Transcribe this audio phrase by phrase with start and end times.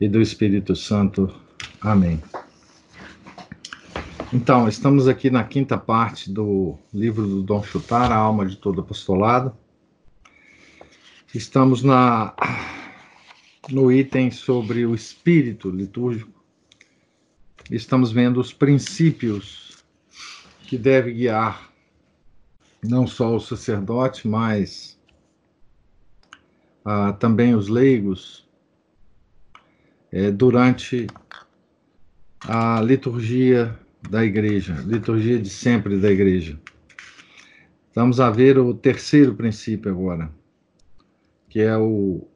[0.00, 1.34] e do Espírito Santo.
[1.80, 2.22] Amém.
[4.32, 8.80] Então, estamos aqui na quinta parte do livro do Dom Chutar, A Alma de Todo
[8.80, 9.56] Apostolado.
[11.34, 12.34] Estamos na,
[13.70, 16.32] no item sobre o espírito litúrgico.
[17.70, 19.84] Estamos vendo os princípios
[20.62, 21.70] que deve guiar
[22.82, 24.98] não só o sacerdote, mas
[26.84, 28.45] ah, também os leigos
[30.12, 31.06] é, durante
[32.40, 33.76] a liturgia
[34.08, 36.58] da igreja, liturgia de sempre da igreja.
[37.94, 40.30] Vamos a ver o terceiro princípio agora,
[41.48, 42.28] que é o,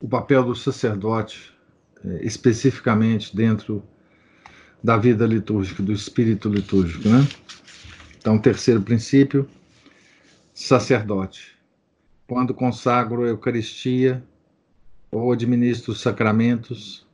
[0.00, 1.52] o papel do sacerdote,
[2.04, 3.82] é, especificamente dentro
[4.82, 7.26] da vida litúrgica, do espírito litúrgico, né?
[8.18, 9.48] Então, terceiro princípio,
[10.52, 11.56] sacerdote.
[12.26, 14.22] Quando consagro a Eucaristia,
[15.12, 17.06] ou administro os sacramentos,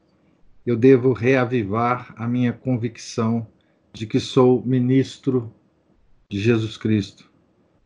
[0.64, 3.44] eu devo reavivar a minha convicção
[3.92, 5.52] de que sou ministro
[6.30, 7.28] de Jesus Cristo.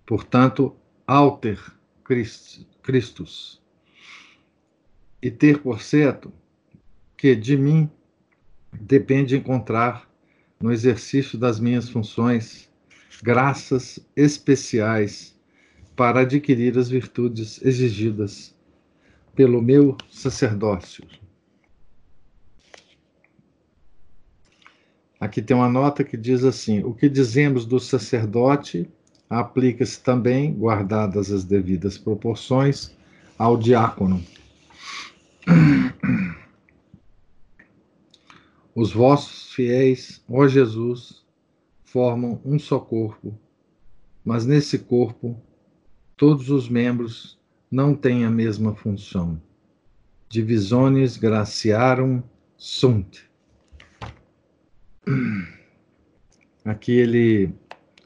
[0.04, 1.58] Portanto, alter
[2.04, 3.62] Christus.
[5.22, 6.30] E ter por certo
[7.16, 7.88] que de mim
[8.72, 10.10] depende encontrar
[10.60, 12.68] no exercício das minhas funções
[13.22, 15.38] graças especiais
[15.96, 18.54] para adquirir as virtudes exigidas
[19.34, 21.04] pelo meu sacerdócio.
[25.18, 28.90] Aqui tem uma nota que diz assim: o que dizemos do sacerdote
[29.30, 32.94] aplica-se também, guardadas as devidas proporções,
[33.38, 34.22] ao diácono.
[38.74, 41.22] Os vossos fiéis, ó Jesus,
[41.84, 43.38] formam um só corpo,
[44.24, 45.40] mas nesse corpo
[46.16, 47.38] todos os membros
[47.72, 49.40] não tem a mesma função.
[50.28, 52.22] Divisiones graciarum
[52.54, 53.24] sunt.
[56.62, 57.50] Aqui ele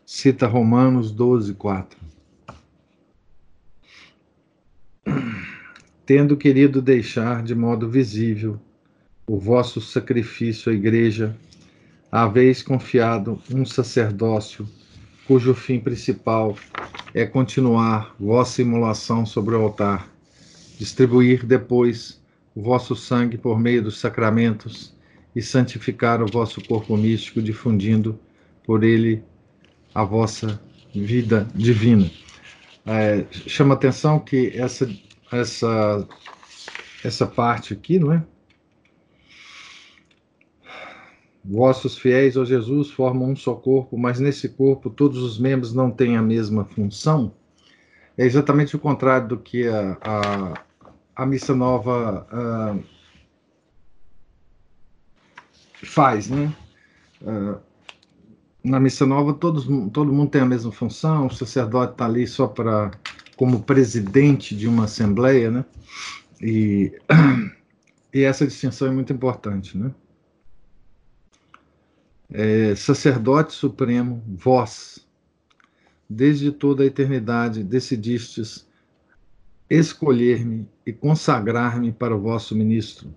[0.07, 1.99] cita Romanos 12, 4.
[6.07, 8.61] Tendo querido deixar de modo visível
[9.27, 11.37] o vosso sacrifício à Igreja,
[12.11, 14.69] haveis confiado um sacerdócio
[15.27, 16.57] cujo fim principal
[17.17, 20.07] é continuar vossa imolação sobre o altar,
[20.79, 22.23] distribuir depois
[22.55, 24.95] o vosso sangue por meio dos sacramentos
[25.35, 28.21] e santificar o vosso corpo místico, difundindo
[28.67, 29.25] por ele
[29.95, 30.61] a vossa
[30.95, 32.11] vida divina.
[32.85, 34.87] É, chama atenção que essa,
[35.33, 36.07] essa,
[37.03, 38.23] essa parte aqui, não é?
[41.49, 45.93] Vossos fiéis, ó Jesus, formam um só corpo, mas nesse corpo todos os membros não
[45.93, 47.33] têm a mesma função.
[48.19, 50.55] É exatamente o contrário do que a, a,
[51.15, 52.85] a missa nova uh,
[55.85, 56.53] faz, né?
[57.23, 57.61] Uh,
[58.65, 62.49] na missa nova todos, todo mundo tem a mesma função, o sacerdote está ali só
[62.49, 62.91] para
[63.37, 65.65] como presidente de uma assembleia, né?
[66.41, 66.93] E,
[68.13, 69.93] e essa distinção é muito importante, né?
[72.31, 75.07] É, sacerdote supremo, vós,
[76.09, 78.67] desde toda a eternidade decidistes
[79.69, 83.13] escolher-me e consagrar-me para o vosso ministro,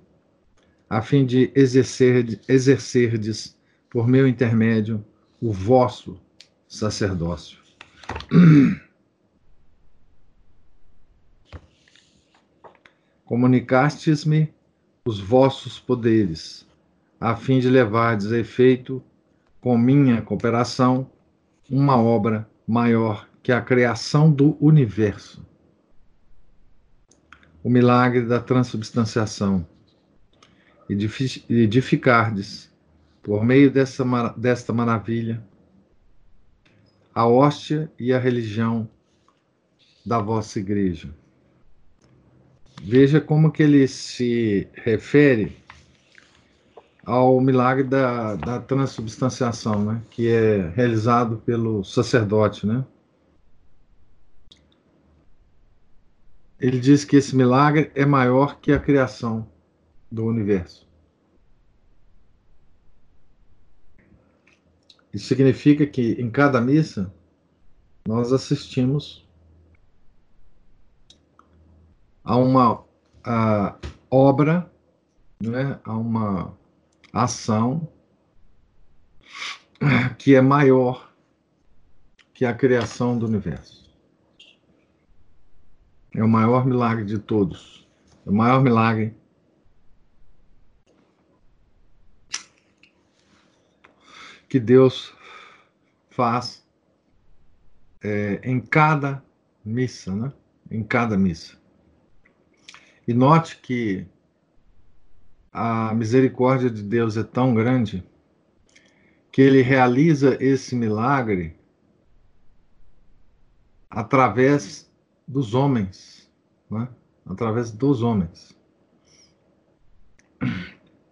[0.89, 3.57] a fim de exercer, exercerdes
[3.89, 5.05] por meu intermédio
[5.41, 6.19] o vosso
[6.67, 7.59] sacerdócio.
[13.25, 14.51] Comunicastes-me
[15.05, 16.65] os vossos poderes
[17.19, 19.03] a fim de levar a efeito,
[19.59, 21.11] com minha cooperação,
[21.69, 25.45] uma obra maior que a criação do universo.
[27.61, 29.67] O milagre da transubstanciação.
[30.89, 32.71] Edificardes,
[33.21, 34.03] por meio dessa,
[34.37, 35.43] desta maravilha,
[37.13, 38.89] a hóstia e a religião
[40.05, 41.13] da vossa igreja.
[42.81, 45.57] Veja como que ele se refere
[47.09, 50.01] ao milagre da, da transubstanciação, né?
[50.11, 52.67] que é realizado pelo sacerdote.
[52.67, 52.85] Né?
[56.59, 59.49] Ele diz que esse milagre é maior que a criação
[60.11, 60.87] do universo.
[65.11, 67.11] Isso significa que em cada missa
[68.07, 69.27] nós assistimos
[72.23, 72.83] a uma
[73.23, 73.75] a
[74.11, 74.71] obra,
[75.41, 76.58] né, a uma
[77.13, 77.87] ação
[80.17, 81.13] que é maior
[82.33, 83.89] que a criação do universo.
[86.13, 87.87] É o maior milagre de todos.
[88.25, 89.15] É o maior milagre
[94.47, 95.13] que Deus
[96.09, 96.67] faz
[98.01, 99.23] é, em cada
[99.63, 100.33] missa, né?
[100.71, 101.57] Em cada missa.
[103.07, 104.07] E note que
[105.51, 108.03] a misericórdia de Deus é tão grande
[109.31, 111.55] que ele realiza esse milagre
[113.89, 114.89] através
[115.27, 116.29] dos homens,
[116.69, 116.87] né?
[117.25, 118.55] através dos homens,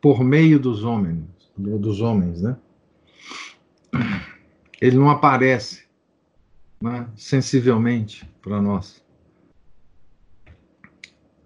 [0.01, 1.25] por meio dos homens,
[1.57, 2.57] dos homens, né?
[4.79, 5.87] Ele não aparece
[6.79, 9.03] né, sensivelmente para nós.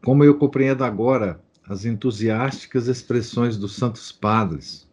[0.04, 1.42] Como eu compreendo agora
[1.72, 4.86] as entusiásticas expressões dos santos padres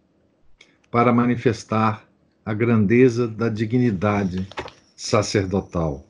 [0.92, 2.04] para manifestar
[2.46, 4.46] a grandeza da dignidade
[4.94, 6.06] sacerdotal.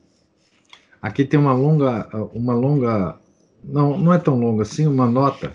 [1.01, 3.19] Aqui tem uma longa, uma longa,
[3.63, 5.53] não, não é tão longa assim, uma nota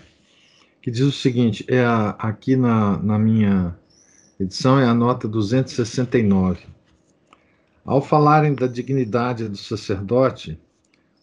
[0.81, 3.73] que diz o seguinte: é a, aqui na, na minha
[4.37, 6.59] edição é a nota 269.
[7.85, 10.59] Ao falarem da dignidade do sacerdote,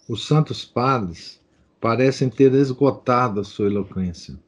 [0.09, 1.42] os santos padres
[1.83, 4.39] parecem ter esgotado a sua eloquência.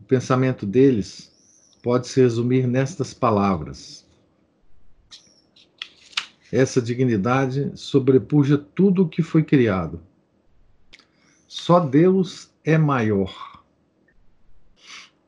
[0.00, 1.32] O pensamento deles
[1.80, 4.04] pode se resumir nestas palavras:
[6.50, 10.02] Essa dignidade sobrepuja tudo o que foi criado.
[11.46, 13.62] Só Deus é maior.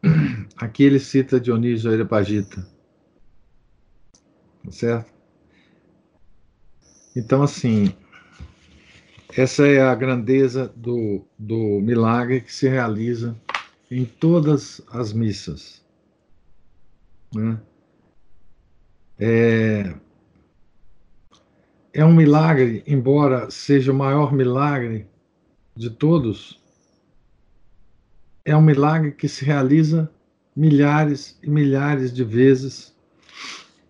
[0.58, 2.69] Aqui ele cita Dionísio Areopagita.
[4.70, 5.12] Certo?
[7.14, 7.94] Então, assim,
[9.40, 13.37] essa é a grandeza do, do milagre que se realiza
[13.88, 15.81] em todas as missas.
[17.32, 17.56] Né?
[19.17, 19.94] É,
[21.93, 25.06] é um milagre, embora seja o maior milagre
[25.76, 26.61] de todos,
[28.44, 30.11] é um milagre que se realiza
[30.56, 32.93] milhares e milhares de vezes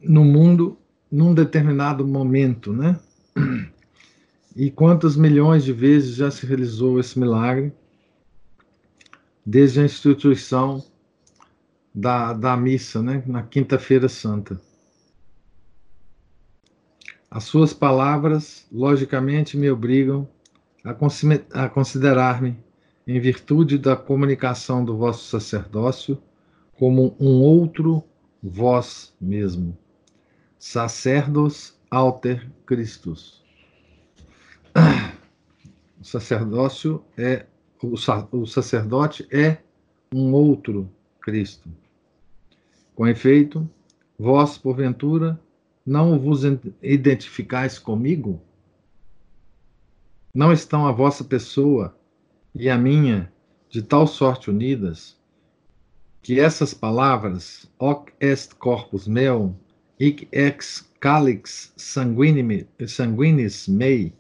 [0.02, 0.76] no mundo
[1.10, 3.00] num determinado momento, né?
[4.60, 7.72] E quantas milhões de vezes já se realizou esse milagre
[9.46, 10.84] desde a instituição
[11.94, 13.22] da, da missa, né?
[13.25, 14.60] Na Quinta-feira Santa.
[17.31, 20.28] As suas palavras, logicamente, me obrigam
[20.82, 22.58] a considerar-me,
[23.06, 26.20] em virtude da comunicação do vosso sacerdócio,
[26.76, 28.02] como um outro
[28.43, 29.78] vós mesmo,
[30.58, 33.38] sacerdos alter Christus
[36.00, 37.46] o sacerdócio é
[37.82, 37.94] o,
[38.32, 39.58] o sacerdote é
[40.12, 40.90] um outro
[41.20, 41.70] Cristo.
[42.94, 43.69] Com efeito,
[44.19, 45.40] vós, porventura,
[45.84, 46.42] não vos
[46.82, 48.40] identificais comigo?
[50.34, 51.96] Não estão a vossa pessoa
[52.54, 53.32] e a minha
[53.69, 55.16] de tal sorte unidas
[56.22, 59.54] que essas palavras, hoc est corpus meum,
[59.99, 64.12] hic ex calix sanguinis mei,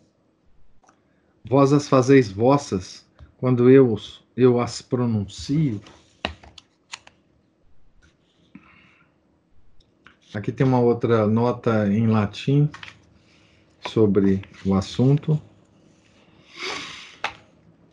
[1.44, 3.04] Vós as fazeis vossas
[3.38, 3.96] quando eu,
[4.36, 5.80] eu as pronuncio.
[10.34, 12.68] Aqui tem uma outra nota em latim
[13.80, 15.40] sobre o assunto.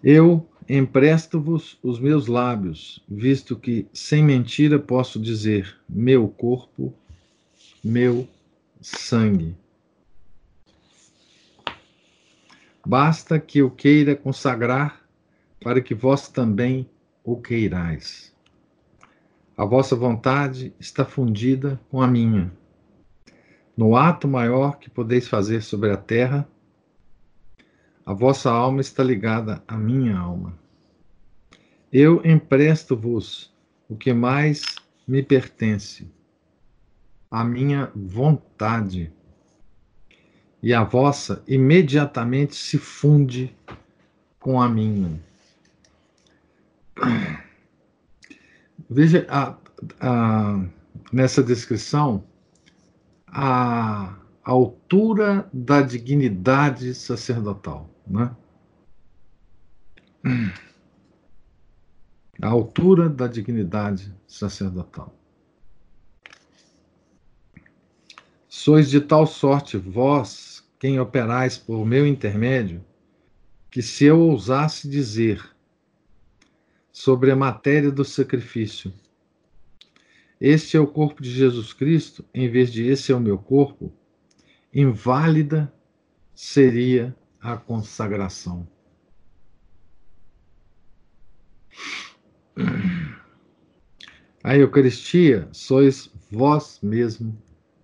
[0.03, 6.93] Eu empresto-vos os meus lábios, visto que sem mentira posso dizer meu corpo,
[7.83, 8.27] meu
[8.81, 9.55] sangue.
[12.85, 15.01] Basta que eu queira consagrar
[15.59, 16.87] para que vós também
[17.23, 18.31] o queirais.
[19.57, 22.51] A vossa vontade está fundida com a minha.
[23.75, 26.47] No ato maior que podeis fazer sobre a terra,
[28.05, 30.53] a vossa alma está ligada à minha alma.
[31.91, 33.51] Eu empresto-vos
[33.89, 34.75] o que mais
[35.07, 36.07] me pertence,
[37.31, 39.11] a minha vontade
[40.65, 43.55] e a vossa imediatamente se funde
[44.39, 45.23] com a minha.
[48.89, 49.55] Veja a,
[49.99, 50.65] a,
[51.13, 52.23] nessa descrição
[53.27, 58.35] a, a altura da dignidade sacerdotal, né?
[62.41, 65.15] à altura da dignidade sacerdotal.
[68.47, 72.83] Sois de tal sorte, vós, quem operais por meu intermédio,
[73.71, 75.43] que se eu ousasse dizer
[76.91, 78.93] sobre a matéria do sacrifício,
[80.39, 83.91] este é o corpo de Jesus Cristo, em vez de esse é o meu corpo,
[84.73, 85.73] inválida
[86.33, 88.67] seria a consagração.
[94.43, 97.35] A Eucaristia sois vós mesmo,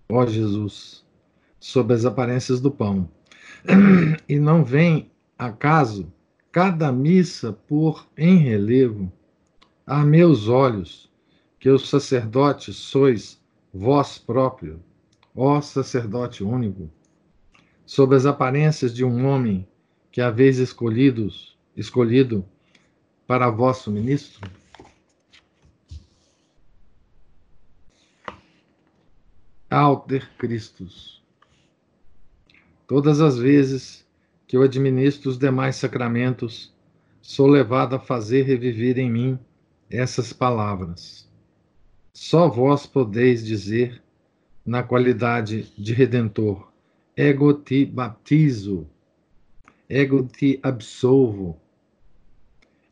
[0.08, 1.01] ó Jesus,
[1.62, 3.08] sob as aparências do pão.
[4.28, 6.12] E não vem acaso
[6.50, 9.10] cada missa por em relevo
[9.86, 11.08] a meus olhos,
[11.60, 13.40] que os sacerdotes sois
[13.72, 14.82] vós próprio,
[15.36, 16.90] ó sacerdote único,
[17.86, 19.66] sob as aparências de um homem
[20.10, 22.44] que haveis escolhidos, escolhido
[23.24, 24.50] para vosso ministro?
[29.70, 31.21] Alter Christus.
[32.86, 34.06] Todas as vezes
[34.46, 36.74] que eu administro os demais sacramentos,
[37.20, 39.38] sou levado a fazer reviver em mim
[39.88, 41.30] essas palavras.
[42.12, 44.02] Só vós podeis dizer,
[44.64, 46.70] na qualidade de redentor,
[47.16, 48.86] ego te baptizo,
[49.88, 51.58] ego te absolvo,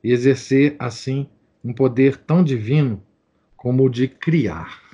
[0.02, 1.28] e exercer, assim,
[1.62, 3.02] um poder tão divino
[3.56, 4.89] como o de criar.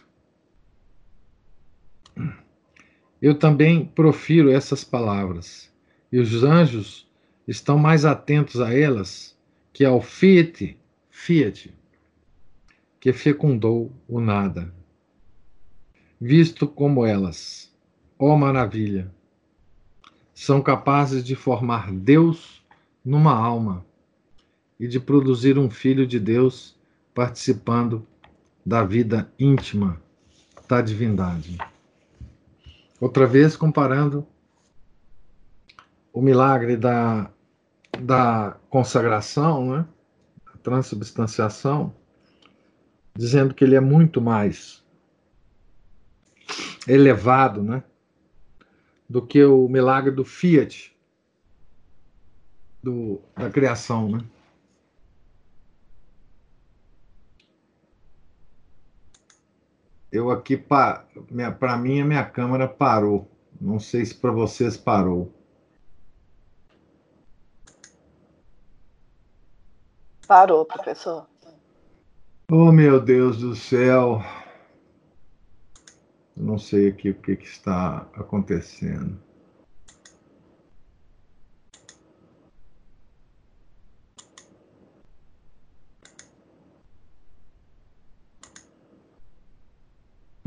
[3.20, 5.72] Eu também profiro essas palavras
[6.12, 7.08] e os anjos
[7.48, 9.36] estão mais atentos a elas
[9.72, 10.76] que ao Fiat,
[11.10, 11.74] Fiat,
[13.00, 14.72] que fecundou o nada.
[16.20, 17.72] Visto como elas,
[18.18, 19.10] ó maravilha,
[20.34, 22.62] são capazes de formar Deus
[23.04, 23.84] numa alma
[24.78, 26.76] e de produzir um filho de Deus
[27.14, 28.06] participando
[28.64, 30.00] da vida íntima
[30.68, 31.56] da divindade.
[33.00, 34.26] Outra vez comparando
[36.12, 37.30] o milagre da,
[38.00, 39.86] da consagração, né?
[40.46, 41.94] a transubstanciação,
[43.14, 44.82] dizendo que ele é muito mais
[46.88, 47.84] elevado né?
[49.08, 50.96] do que o milagre do Fiat,
[52.82, 54.08] do, da criação.
[54.08, 54.20] Né?
[60.16, 63.30] Eu aqui, para mim, a minha câmera parou.
[63.60, 65.30] Não sei se para vocês parou.
[70.26, 71.26] Parou, professor.
[72.50, 74.22] Oh, meu Deus do céu.
[76.34, 79.20] Não sei aqui o que, que está acontecendo.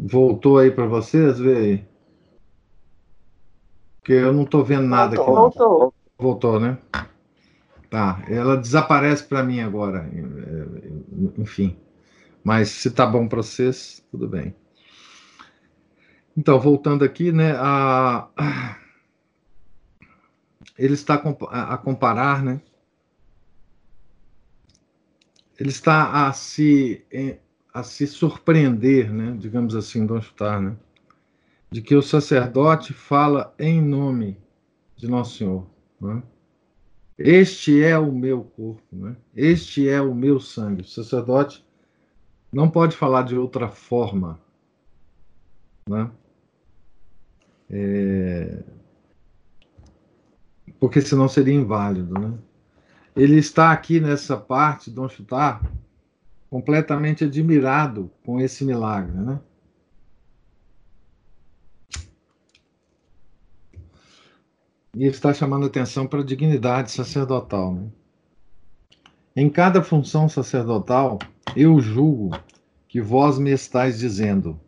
[0.09, 1.37] Voltou aí para vocês?
[1.39, 1.87] Vê aí.
[3.99, 5.57] Porque eu não estou vendo nada voltou, aqui.
[5.57, 5.93] Voltou.
[6.17, 6.77] Voltou, né?
[7.89, 10.09] Tá, ela desaparece para mim agora,
[11.37, 11.77] enfim.
[12.43, 14.55] Mas se tá bom para vocês, tudo bem.
[16.35, 18.27] Então, voltando aqui, né, a,
[20.77, 22.61] ele está a comparar, né?
[25.59, 27.05] Ele está a se
[27.73, 30.75] a se surpreender, né, digamos assim, Dom Chutar, né,
[31.71, 34.37] de que o sacerdote fala em nome
[34.95, 35.67] de Nosso Senhor.
[36.01, 36.23] Né?
[37.17, 39.15] Este é o meu corpo, né?
[39.35, 40.81] este é o meu sangue.
[40.81, 41.65] O sacerdote
[42.51, 44.39] não pode falar de outra forma.
[45.87, 46.09] Né?
[47.69, 48.63] É...
[50.79, 52.17] Porque senão seria inválido.
[52.17, 52.33] Né?
[53.15, 55.61] Ele está aqui nessa parte, Dom Chutar,
[56.49, 59.11] completamente admirado com esse milagre.
[59.13, 59.39] Né?
[64.95, 67.73] e está chamando atenção para a dignidade sacerdotal.
[67.73, 67.87] Né?
[69.35, 71.19] Em cada função sacerdotal,
[71.55, 72.31] eu julgo
[72.87, 74.59] que vós me estáis dizendo: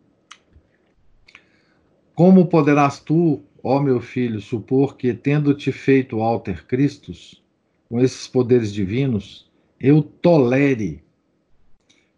[2.14, 7.42] Como poderás tu, ó meu filho, supor que, tendo-te feito alter Christus,
[7.88, 11.04] com esses poderes divinos, eu tolere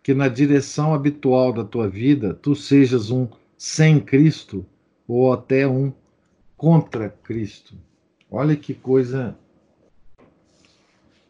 [0.05, 4.67] que na direção habitual da tua vida tu sejas um sem Cristo
[5.09, 5.95] ou até um
[6.59, 7.75] contra Cristo?
[8.31, 9.35] Olha que coisa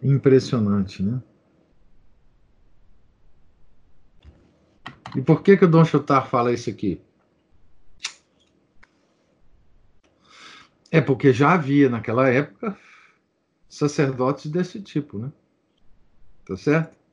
[0.03, 1.23] impressionante, né?
[5.15, 7.01] E por que que o Dom Chutar fala isso aqui?
[10.91, 12.77] É porque já havia naquela época
[13.69, 15.31] sacerdotes desse tipo, né?
[16.45, 17.04] Tá certo?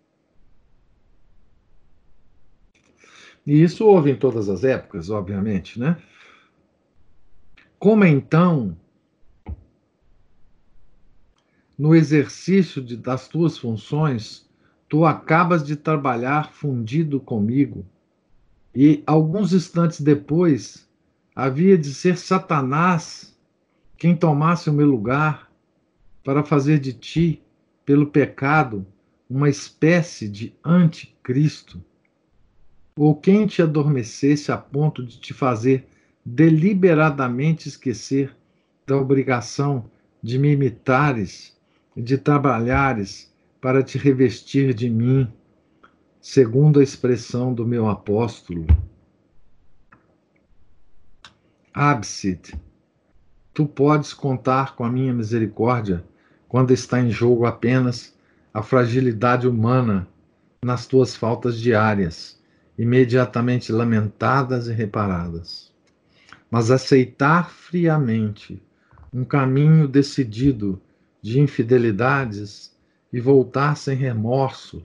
[3.45, 5.97] E isso houve em todas as épocas, obviamente, né?
[7.79, 8.77] Como então,
[11.77, 14.47] no exercício de, das tuas funções,
[14.87, 17.85] tu acabas de trabalhar fundido comigo,
[18.75, 20.87] e alguns instantes depois
[21.35, 23.35] havia de ser Satanás
[23.97, 25.51] quem tomasse o meu lugar
[26.23, 27.41] para fazer de ti,
[27.83, 28.85] pelo pecado,
[29.29, 31.83] uma espécie de anticristo,
[33.03, 35.87] ou quem te adormecesse a ponto de te fazer
[36.23, 38.31] deliberadamente esquecer
[38.85, 39.89] da obrigação
[40.21, 41.57] de me imitares
[41.97, 45.27] de trabalhares para te revestir de mim,
[46.19, 48.67] segundo a expressão do meu apóstolo.
[51.73, 52.53] Absit,
[53.51, 56.05] tu podes contar com a minha misericórdia
[56.47, 58.15] quando está em jogo apenas
[58.53, 60.07] a fragilidade humana
[60.63, 62.39] nas tuas faltas diárias,
[62.77, 65.71] imediatamente lamentadas e reparadas.
[66.49, 68.61] Mas aceitar friamente
[69.13, 70.81] um caminho decidido
[71.21, 72.75] de infidelidades
[73.11, 74.83] e voltar sem remorso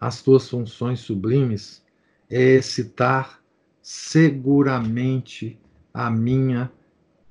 [0.00, 1.82] às tuas funções sublimes
[2.30, 3.40] é excitar
[3.80, 5.58] seguramente
[5.94, 6.70] a minha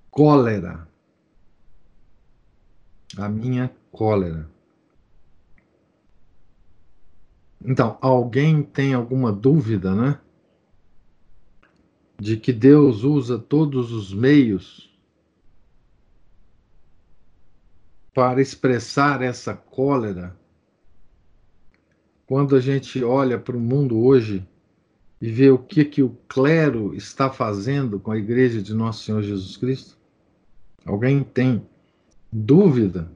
[0.10, 0.88] cólera.
[3.18, 4.50] A minha cólera.
[7.64, 10.20] Então, alguém tem alguma dúvida, né?
[12.20, 14.88] De que Deus usa todos os meios
[18.14, 20.36] para expressar essa cólera.
[22.26, 24.48] Quando a gente olha para o mundo hoje
[25.22, 29.22] e vê o que, que o clero está fazendo com a igreja de Nosso Senhor
[29.22, 29.98] Jesus Cristo?
[30.84, 31.68] Alguém tem
[32.32, 33.12] dúvida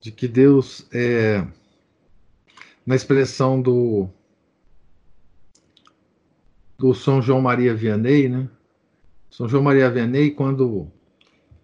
[0.00, 1.46] de que Deus é
[2.86, 4.08] na expressão do
[6.76, 8.48] do São João Maria Vianney, né?
[9.30, 10.90] São João Maria Vianney, quando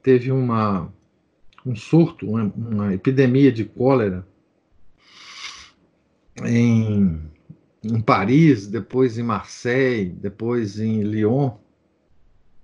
[0.03, 0.93] teve uma,
[1.65, 4.27] um surto, uma, uma epidemia de cólera
[6.45, 7.21] em,
[7.83, 11.53] em Paris, depois em Marseille, depois em Lyon,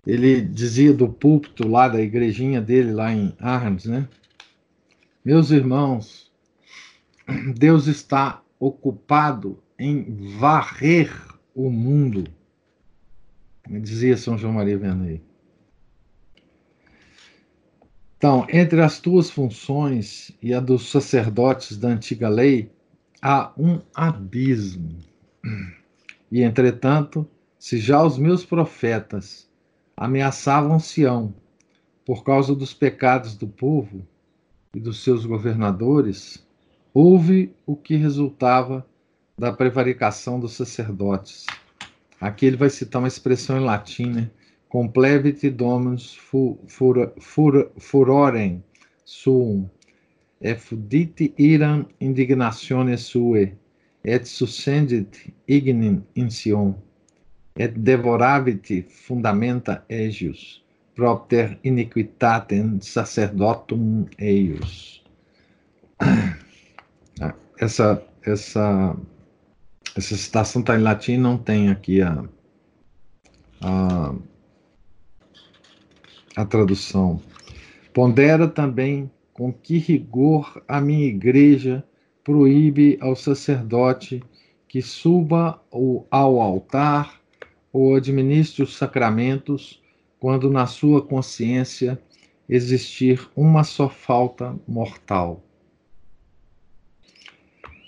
[0.07, 4.09] ele dizia do púlpito lá da igrejinha dele, lá em Arnes, né?
[5.25, 6.31] Meus irmãos,
[7.57, 11.13] Deus está ocupado em varrer
[11.55, 12.25] o mundo,
[13.69, 15.23] dizia São João Maria Vianney.
[18.17, 22.71] Então, entre as tuas funções e a dos sacerdotes da antiga lei,
[23.21, 24.99] há um abismo.
[26.33, 29.49] E, entretanto, se já os meus profetas
[29.97, 31.35] ameaçavam Sião
[32.05, 34.07] por causa dos pecados do povo
[34.75, 36.46] e dos seus governadores,
[36.99, 38.83] houve o que resultava
[39.37, 41.45] da prevaricação dos sacerdotes.
[42.19, 44.31] Aqui ele vai citar uma expressão em latim, né?
[44.67, 48.65] Complevit dominus fu, fur, fur, furorem
[49.05, 49.69] suum,
[50.41, 53.55] effudit iram indignatione sue,
[54.03, 56.75] et suscendit ignem in Sion,
[57.59, 65.05] et devoravit fundamenta egius, propter iniquitatem sacerdotum eius
[67.59, 68.97] essa, essa,
[69.97, 72.25] essa citação está em latim, não tem aqui a,
[73.61, 74.15] a,
[76.37, 77.21] a tradução.
[77.93, 81.85] Pondera também com que rigor a minha igreja
[82.23, 84.23] proíbe ao sacerdote
[84.69, 87.21] que suba ao altar
[87.73, 89.83] ou administre os sacramentos
[90.19, 92.01] quando na sua consciência
[92.49, 95.46] existir uma só falta mortal.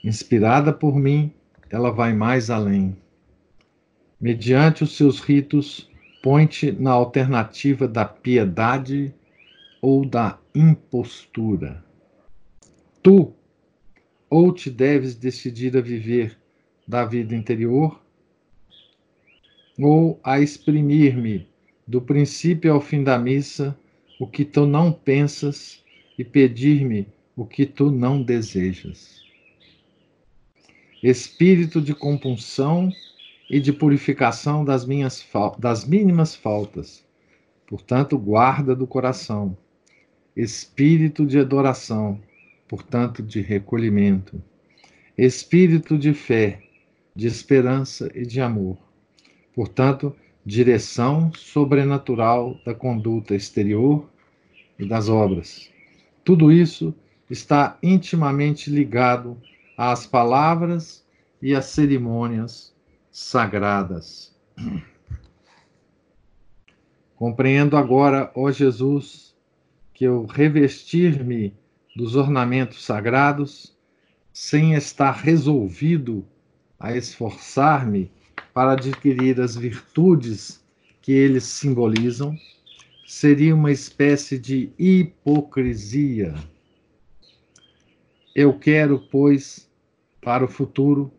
[0.03, 1.33] Inspirada por mim,
[1.69, 2.97] ela vai mais além.
[4.21, 5.91] Mediante os seus ritos,
[6.23, 9.13] põe-te na alternativa da piedade
[9.83, 11.85] ou da impostura.
[13.03, 13.33] Tu
[14.31, 16.39] ou te deves decidir a viver
[16.87, 18.01] da vida interior,
[19.79, 21.49] ou a exprimir-me
[21.87, 23.79] do princípio ao fim da missa
[24.21, 25.83] o que tu não pensas
[26.19, 27.07] e pedir-me
[27.37, 29.18] o que tu não desejas
[31.03, 32.91] espírito de compunção
[33.49, 35.27] e de purificação das, minhas
[35.59, 37.05] das mínimas faltas,
[37.67, 39.57] portanto, guarda do coração,
[40.37, 42.21] espírito de adoração,
[42.67, 44.43] portanto, de recolhimento,
[45.17, 46.63] espírito de fé,
[47.15, 48.77] de esperança e de amor,
[49.55, 54.09] portanto, direção sobrenatural da conduta exterior
[54.79, 55.71] e das obras.
[56.25, 56.95] Tudo isso
[57.29, 59.37] está intimamente ligado
[59.79, 61.07] às palavras
[61.41, 62.75] e às cerimônias
[63.13, 64.37] sagradas.
[67.15, 69.37] Compreendo agora, ó Jesus,
[69.95, 71.55] que eu revestir-me
[71.95, 73.77] dos ornamentos sagrados,
[74.33, 76.27] sem estar resolvido
[76.79, 78.11] a esforçar-me
[78.53, 80.61] para adquirir as virtudes
[81.01, 82.37] que eles simbolizam,
[83.07, 86.35] seria uma espécie de hipocrisia.
[88.35, 89.68] Eu quero, pois,
[90.21, 91.13] para o futuro,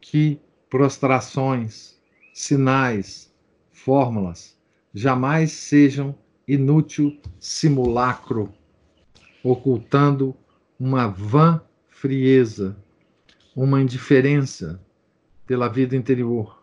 [0.00, 1.96] que prostrações,
[2.32, 3.32] sinais,
[3.70, 4.56] fórmulas
[4.94, 6.14] jamais sejam
[6.46, 8.52] inútil simulacro,
[9.42, 10.36] ocultando
[10.78, 12.76] uma vã frieza,
[13.54, 14.80] uma indiferença
[15.46, 16.62] pela vida interior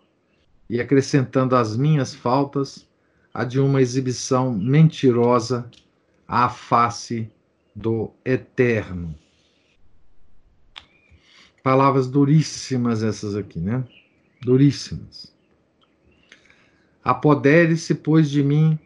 [0.70, 2.88] e acrescentando às minhas faltas
[3.34, 5.70] a de uma exibição mentirosa
[6.28, 7.32] à face
[7.76, 9.16] do eterno.
[11.64, 13.84] Palavras duríssimas essas aqui, né?
[14.42, 15.34] Duríssimas.
[17.04, 18.80] Apodere-se, pois, de mim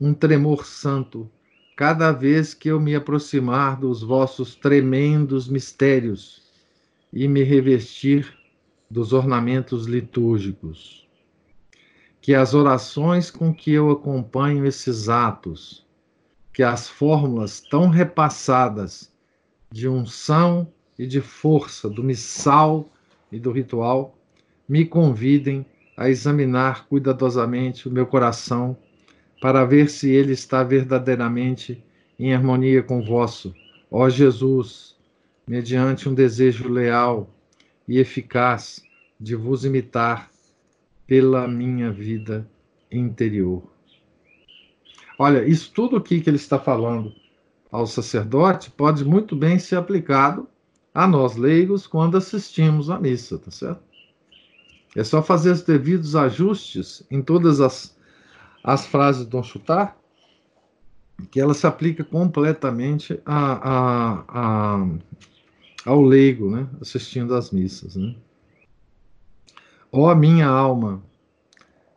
[0.00, 1.30] um tremor santo,
[1.76, 6.42] cada vez que eu me aproximar dos vossos tremendos mistérios
[7.12, 8.36] e me revestir
[8.90, 11.08] dos ornamentos litúrgicos.
[12.20, 15.86] Que as orações com que eu acompanho esses atos,
[16.52, 19.12] que as fórmulas tão repassadas
[19.70, 20.66] de unção
[21.02, 22.88] e de força do missal
[23.32, 24.16] e do ritual
[24.68, 28.76] me convidem a examinar cuidadosamente o meu coração
[29.40, 31.82] para ver se ele está verdadeiramente
[32.16, 33.52] em harmonia com o vosso,
[33.90, 34.96] ó Jesus,
[35.44, 37.28] mediante um desejo leal
[37.88, 38.80] e eficaz
[39.18, 40.30] de vos imitar
[41.04, 42.48] pela minha vida
[42.92, 43.64] interior.
[45.18, 47.12] Olha, isso tudo aqui que ele está falando
[47.72, 50.46] ao sacerdote pode muito bem ser aplicado
[50.94, 53.82] a nós leigos quando assistimos à missa, tá certo?
[54.94, 57.96] É só fazer os devidos ajustes em todas as,
[58.62, 59.96] as frases do Chutar,
[61.30, 64.86] que ela se aplica completamente a, a, a,
[65.86, 66.68] ao leigo, né?
[66.80, 67.96] assistindo às missas.
[67.96, 68.14] Né?
[69.90, 71.02] Ó minha alma,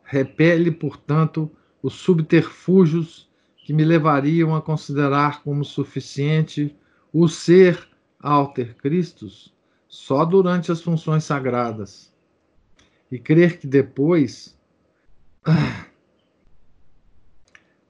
[0.04, 1.50] repele, portanto,
[1.82, 3.28] os subterfúgios
[3.66, 6.74] que me levariam a considerar como suficiente
[7.12, 7.88] o ser
[8.26, 9.54] alter Christus
[9.88, 12.12] só durante as funções sagradas
[13.10, 14.58] e crer que depois,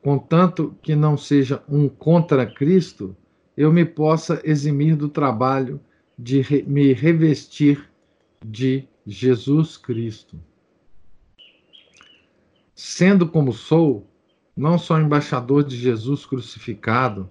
[0.02, 3.16] contanto que não seja um contra Cristo,
[3.56, 5.80] eu me possa eximir do trabalho
[6.18, 7.90] de me revestir
[8.44, 10.38] de Jesus Cristo.
[12.74, 14.06] Sendo como sou,
[14.54, 17.30] não só embaixador de Jesus crucificado,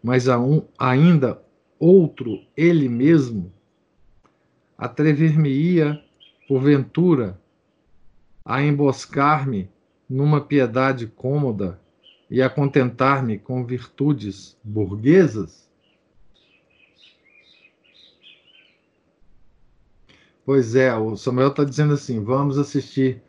[0.00, 1.42] mas um, ainda
[1.78, 3.52] outro ele mesmo,
[4.76, 6.02] atrever-me-ia,
[6.46, 7.40] porventura,
[8.44, 9.68] a emboscar-me
[10.08, 11.78] numa piedade cômoda
[12.30, 15.68] e a contentar-me com virtudes burguesas?
[20.44, 23.22] Pois é, o Samuel está dizendo assim: vamos assistir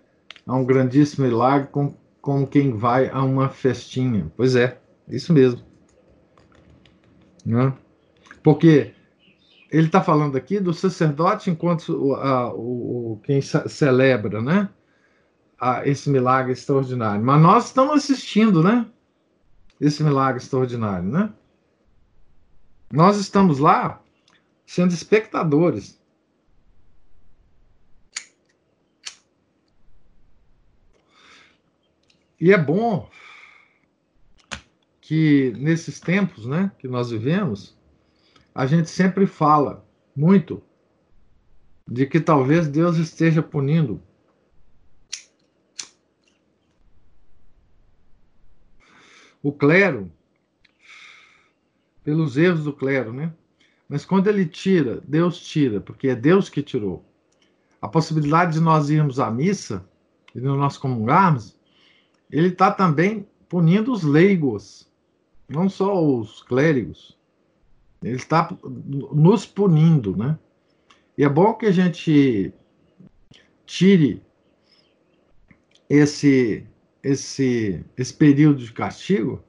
[0.48, 4.32] a um grandíssimo milagre com, com quem vai a uma festinha.
[4.38, 5.62] Pois é, isso mesmo.
[7.46, 7.74] Né?
[8.44, 8.94] Porque
[9.72, 14.70] ele está falando aqui do sacerdote enquanto a, o, o, quem celebra, né?
[15.60, 17.24] A, esse milagre extraordinário.
[17.24, 18.88] Mas nós estamos assistindo, né?
[19.80, 21.32] Esse milagre extraordinário, né?
[22.92, 24.02] Nós estamos lá
[24.66, 26.00] sendo espectadores.
[32.40, 33.10] E é bom
[35.02, 37.76] que nesses tempos, né, que nós vivemos,
[38.60, 40.62] a gente sempre fala muito
[41.88, 44.04] de que talvez Deus esteja punindo
[49.42, 50.12] o clero
[52.04, 53.34] pelos erros do clero, né?
[53.88, 57.06] Mas quando ele tira, Deus tira, porque é Deus que tirou.
[57.82, 59.90] A possibilidade de nós irmos à missa
[60.36, 61.58] e de nós comungarmos,
[62.30, 64.92] ele está também punindo os leigos,
[65.48, 67.18] não só os clérigos.
[68.02, 70.38] Ele está nos punindo, né?
[71.18, 72.54] E é bom que a gente
[73.66, 74.24] tire
[75.90, 76.66] esse
[77.04, 79.44] esse esse período de castigo,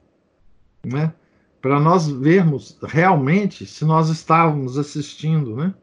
[0.83, 1.13] né?
[1.61, 5.73] Para nós vermos realmente se nós estávamos assistindo, né?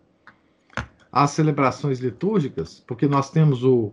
[1.11, 3.93] Às celebrações litúrgicas, porque nós temos o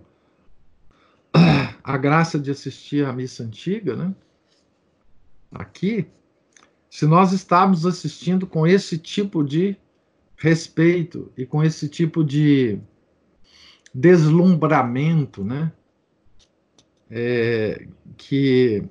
[1.83, 4.13] a graça de assistir à missa antiga, né?
[5.51, 6.07] Aqui
[6.95, 9.75] se nós estamos assistindo com esse tipo de
[10.37, 12.79] respeito e com esse tipo de,
[13.93, 15.73] deslumbramento, né?
[17.11, 18.85] É, que,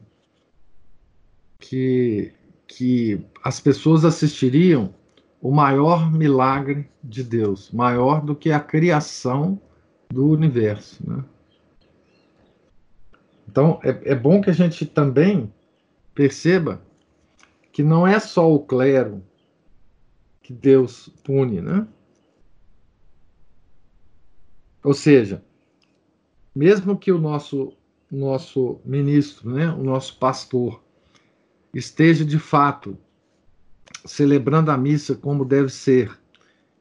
[1.59, 2.35] que,
[2.67, 4.95] que as pessoas assistiriam
[5.41, 9.59] o maior milagre de Deus, maior do que a criação
[10.11, 11.03] do universo.
[11.09, 11.25] Né?
[13.49, 15.51] Então, é, é bom que a gente também
[16.15, 16.84] perceba
[17.75, 19.21] que não é só o clero
[20.41, 21.85] que Deus pune, né?
[24.85, 25.45] Ou seja,
[26.55, 27.77] mesmo que o nosso
[28.09, 30.81] nosso ministro, né, o nosso pastor,
[31.75, 32.97] esteja de fato
[34.05, 36.17] celebrando a missa como deve ser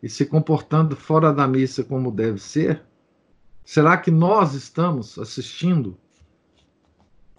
[0.03, 2.83] e se comportando fora da missa como deve ser,
[3.65, 5.97] será que nós estamos assistindo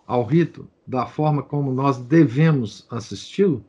[0.07, 3.65] ao rito da forma como nós devemos assisti-lo?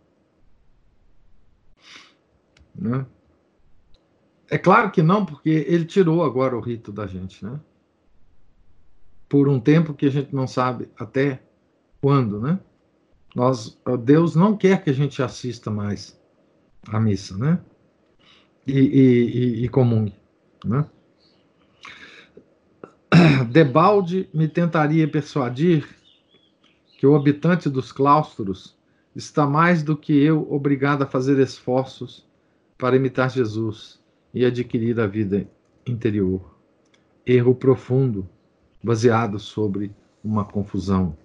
[2.74, 3.06] Né?
[4.50, 7.60] É claro que não, porque ele tirou agora o rito da gente, né?
[9.28, 11.42] Por um tempo que a gente não sabe até
[12.00, 12.60] quando, né?
[13.36, 16.20] Nós, Deus não quer que a gente assista mais
[16.88, 17.60] à missa, né?
[18.68, 20.14] E, e, e, e comungue,
[20.64, 20.86] né?
[23.50, 25.95] Debalde me tentaria persuadir
[26.98, 28.78] que o habitante dos claustros
[29.16, 32.26] está mais do que eu obrigado a fazer esforços
[32.78, 34.00] para imitar Jesus
[34.34, 35.48] e adquirir a vida
[35.86, 36.56] interior.
[37.26, 38.28] Erro profundo,
[38.84, 39.92] baseado sobre
[40.24, 41.18] uma confusão.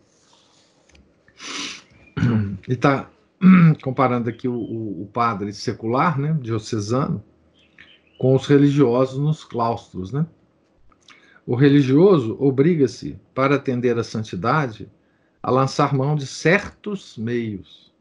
[2.68, 3.11] E está
[3.83, 7.22] comparando aqui o, o, o, padre secular, né, diocesano,
[8.18, 10.26] com os religiosos nos claustros, né?
[11.46, 14.88] O religioso obriga-se, para atender à santidade,
[15.42, 17.92] a lançar mão de certos meios,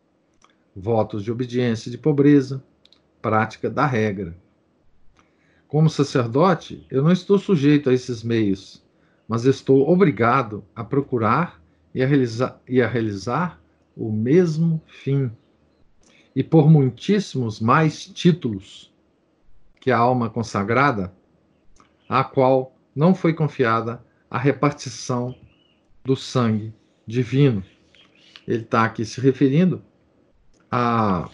[0.75, 2.63] votos de obediência de pobreza,
[3.21, 4.35] prática da regra.
[5.67, 8.83] Como sacerdote, eu não estou sujeito a esses meios,
[9.27, 11.61] mas estou obrigado a procurar
[11.93, 13.61] e a realizar, e a realizar
[13.95, 15.31] o mesmo fim,
[16.35, 18.93] e por muitíssimos mais títulos
[19.79, 21.13] que a alma consagrada,
[22.07, 25.35] à qual não foi confiada a repartição
[26.03, 26.73] do sangue
[27.09, 27.63] divino.
[28.47, 29.81] Ele está aqui se referindo
[30.71, 31.29] a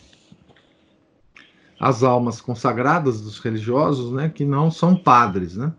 [1.78, 5.74] as almas consagradas dos religiosos, né, que não são padres, né?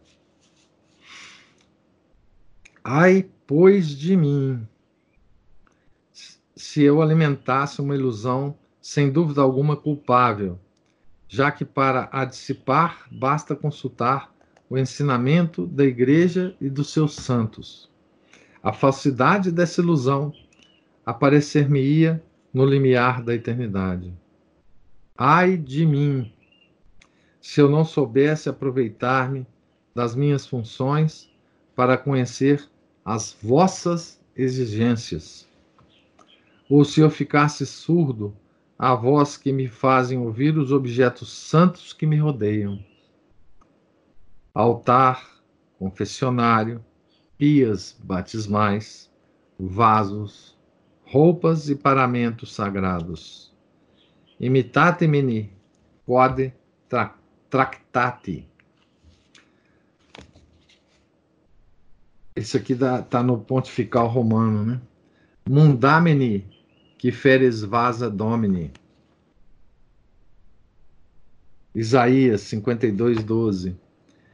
[2.85, 4.69] Ai, pois de mim,
[6.55, 10.61] se eu alimentasse uma ilusão sem dúvida alguma culpável,
[11.27, 14.33] já que para a dissipar basta consultar
[14.69, 17.91] o ensinamento da Igreja e dos seus santos.
[18.67, 20.33] A falsidade dessa ilusão
[21.05, 22.21] aparecer-me-ia
[22.53, 24.13] no limiar da eternidade.
[25.17, 26.33] Ai de mim,
[27.41, 29.47] se eu não soubesse aproveitar-me
[29.95, 31.31] das minhas funções
[31.77, 32.69] para conhecer
[33.05, 35.49] as vossas exigências,
[36.69, 38.37] ou se eu ficasse surdo
[38.77, 42.85] à voz que me fazem ouvir os objetos santos que me rodeiam.
[44.53, 45.25] Altar,
[45.79, 46.85] confessionário,
[47.39, 49.11] pias batismais,
[49.59, 50.57] vasos,
[51.05, 53.47] roupas e paramentos sagrados
[54.39, 55.51] imitate-me
[56.05, 56.53] quod
[56.89, 57.17] tra
[57.49, 58.47] tractati.
[62.35, 64.81] Isso aqui está no pontifical romano, né?
[65.49, 66.45] Mundamini,
[66.99, 68.71] que feres vasa domini.
[71.75, 73.77] Isaías 52, 12.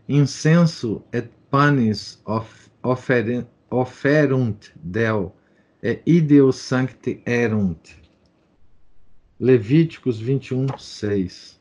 [0.09, 5.33] Incenso et panis of, oferunt del,
[5.83, 7.97] e ideo sancti erunt.
[9.41, 11.61] Levíticos 21, 6.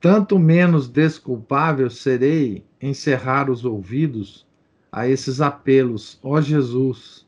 [0.00, 4.46] Tanto menos desculpável serei em cerrar os ouvidos
[4.90, 7.26] a esses apelos, ó Jesus,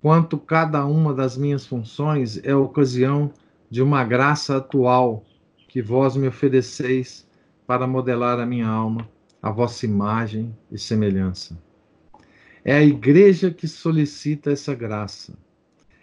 [0.00, 3.32] quanto cada uma das minhas funções é ocasião
[3.70, 5.24] de uma graça atual
[5.68, 7.26] que vós me ofereceis
[7.66, 9.08] para modelar a minha alma,
[9.44, 11.54] a vossa imagem e semelhança.
[12.64, 15.36] É a igreja que solicita essa graça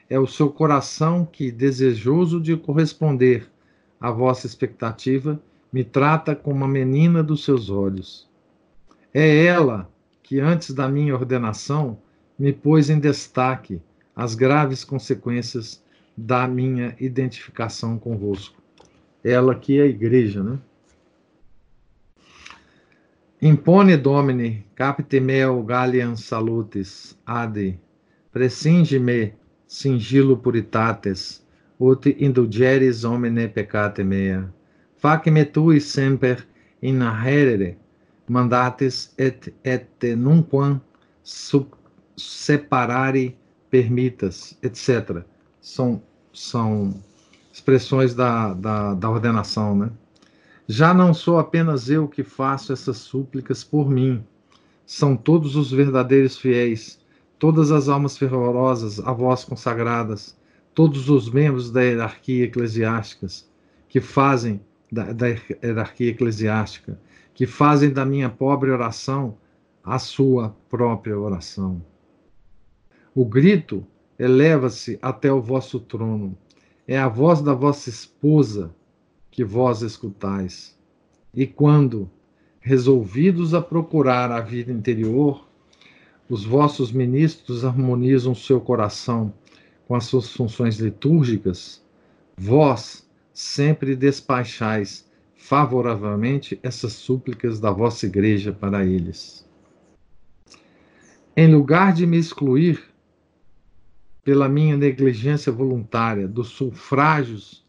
[0.08, 3.50] é o seu coração que, desejoso de corresponder
[4.00, 5.42] à vossa expectativa,
[5.74, 8.30] me trata como a menina dos seus olhos.
[9.12, 9.90] É ela
[10.22, 11.98] que, antes da minha ordenação,
[12.38, 13.82] me pôs em destaque
[14.16, 15.82] as graves consequências
[16.16, 18.62] da minha identificação convosco.
[19.24, 20.60] Ela que é a igreja, né?
[23.44, 27.80] Impone Domine, capite meo galliam salutis, ade,
[28.32, 29.34] prescinge-me
[29.68, 31.42] singilo puritates,
[31.80, 34.48] ut indulgeris homine peccate mea.
[34.96, 36.46] Fac me tui semper
[36.84, 37.78] innaherere,
[38.30, 40.80] mandates et, et nunquam
[42.16, 43.36] separare
[43.72, 45.26] permitas, etc.
[45.60, 46.00] São,
[46.32, 46.94] são
[47.52, 49.90] expressões da, da, da ordenação, né?
[50.72, 54.24] Já não sou apenas eu que faço essas súplicas por mim,
[54.86, 56.98] são todos os verdadeiros fiéis,
[57.38, 60.40] todas as almas fervorosas a vós consagradas,
[60.74, 63.28] todos os membros da hierarquia eclesiástica
[63.90, 66.98] que fazem da, da hierarquia eclesiástica,
[67.34, 69.38] que fazem da minha pobre oração
[69.84, 71.84] a sua própria oração.
[73.14, 73.86] O grito
[74.18, 76.38] eleva-se até o vosso trono.
[76.88, 78.74] É a voz da vossa esposa
[79.32, 80.78] que vós escutais.
[81.34, 82.12] E quando,
[82.60, 85.48] resolvidos a procurar a vida interior,
[86.30, 89.34] os vossos ministros harmonizam seu coração
[89.88, 91.82] com as suas funções litúrgicas,
[92.38, 99.50] vós sempre despachais favoravelmente essas súplicas da vossa igreja para eles.
[101.36, 102.84] Em lugar de me excluir
[104.24, 107.61] pela minha negligência voluntária dos sufrágios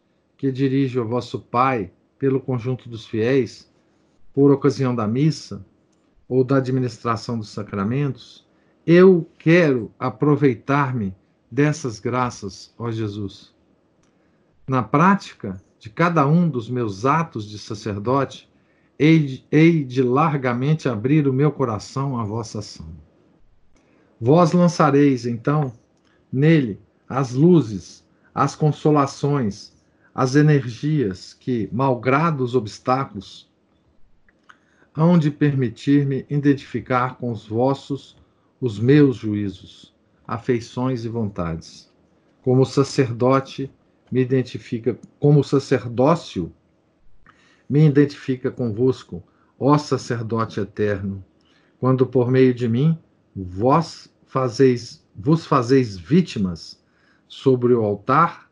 [0.43, 3.73] que dirijo a vosso Pai pelo conjunto dos fiéis,
[4.35, 5.65] por ocasião da missa
[6.29, 8.45] ou da administração dos sacramentos,
[8.85, 11.15] eu quero aproveitar-me
[11.49, 13.55] dessas graças, ó Jesus.
[14.67, 18.51] Na prática de cada um dos meus atos de sacerdote,
[18.99, 22.89] hei, hei de largamente abrir o meu coração à vossa ação.
[24.21, 25.73] Vós lançareis, então,
[26.33, 29.72] nele as luzes, as consolações,
[30.15, 33.51] as energias que, malgrado os obstáculos,
[34.95, 38.17] hão de permitir-me identificar com os vossos
[38.61, 39.95] os meus juízos,
[40.27, 41.91] afeições e vontades.
[42.43, 43.71] Como sacerdote,
[44.11, 46.53] me identifica, como sacerdócio,
[47.69, 49.23] me identifica convosco,
[49.59, 51.25] ó sacerdote eterno,
[51.81, 52.99] quando por meio de mim
[53.35, 56.83] vós fazeis, vos fazeis vítimas
[57.27, 58.52] sobre o altar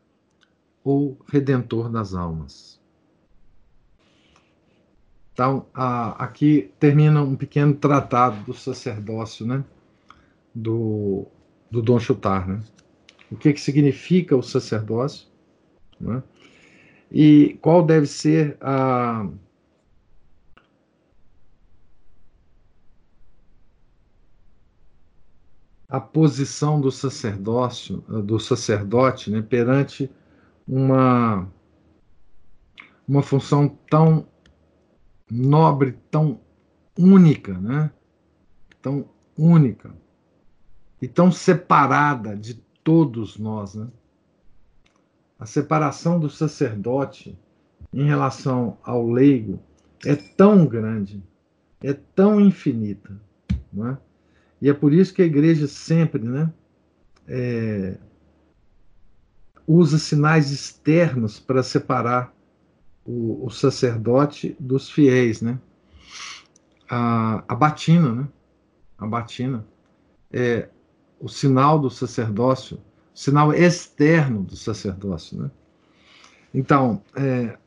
[0.83, 2.79] ou redentor das almas.
[5.33, 9.63] Então, a, aqui termina um pequeno tratado do sacerdócio, né?
[10.53, 11.25] Do,
[11.69, 12.61] do Dom Chutar, né?
[13.31, 15.27] O que, que significa o sacerdócio?
[15.99, 16.21] Né?
[17.09, 19.27] E qual deve ser a,
[25.87, 30.09] a posição do sacerdócio, do sacerdote, né, perante
[30.67, 31.47] uma
[33.07, 34.25] uma função tão
[35.29, 36.39] nobre, tão
[36.97, 37.91] única, né?
[38.81, 39.05] Tão
[39.37, 39.93] única
[41.01, 43.87] e tão separada de todos nós, né?
[45.39, 47.37] A separação do sacerdote
[47.91, 49.59] em relação ao leigo
[50.05, 51.21] é tão grande,
[51.83, 53.19] é tão infinita,
[53.73, 53.97] não é?
[54.61, 56.53] E é por isso que a igreja sempre né,
[57.27, 57.97] é,
[59.67, 62.33] usa sinais externos para separar
[63.05, 65.41] o, o, sacerdote dos fiéis.
[65.41, 65.59] Né?
[66.89, 68.27] A, a batina, né?
[68.97, 69.65] a batina
[70.31, 70.69] é
[71.19, 72.79] o sinal do sacerdócio,
[73.13, 75.43] sinal externo do sacerdócio.
[75.43, 75.51] Né?
[76.53, 77.57] Então, é,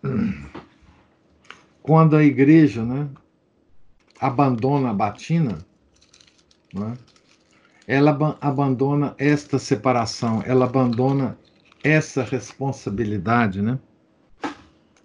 [1.83, 3.09] quando a igreja né,
[4.21, 5.59] abandona a batina,
[6.75, 7.15] é?
[7.87, 11.39] ela ab abandona esta separação, ela abandona
[11.85, 13.79] essa responsabilidade, né?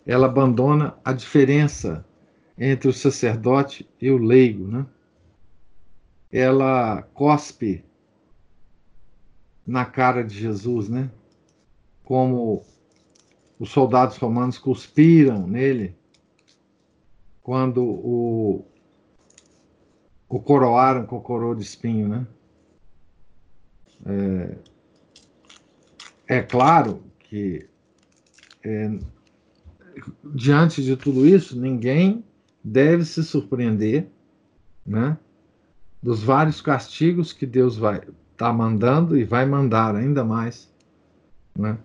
[0.06, 2.06] Ela abandona a diferença
[2.58, 4.86] entre o sacerdote e o leigo, né?
[6.32, 7.84] Ela cospe
[9.68, 11.12] na cara de Jesus, né?
[12.06, 12.64] Como
[13.60, 15.96] os soldados romanos cuspiram nele
[17.44, 18.66] quando o,
[20.30, 22.28] o coroaram com coroa de espinho, né?
[24.06, 24.58] É,
[26.30, 27.68] é claro que
[28.64, 29.00] é,
[30.24, 32.24] diante de tudo isso, ninguém
[32.64, 34.08] deve se surpreender,
[34.86, 35.18] né?
[36.02, 40.72] Dos vários castigos que Deus vai estar tá mandando e vai mandar ainda mais,
[41.58, 41.80] né?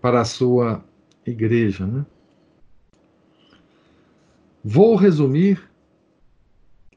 [0.00, 0.82] Para a sua
[1.26, 2.06] igreja, né?
[4.64, 5.62] Vou resumir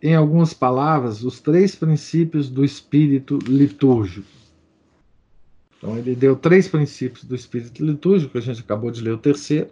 [0.01, 4.44] em algumas palavras, os três princípios do espírito litúrgico.
[5.86, 9.69] Então, ele deu três princípios do espírito litúrgico, a gente acabou de ler o terceiro,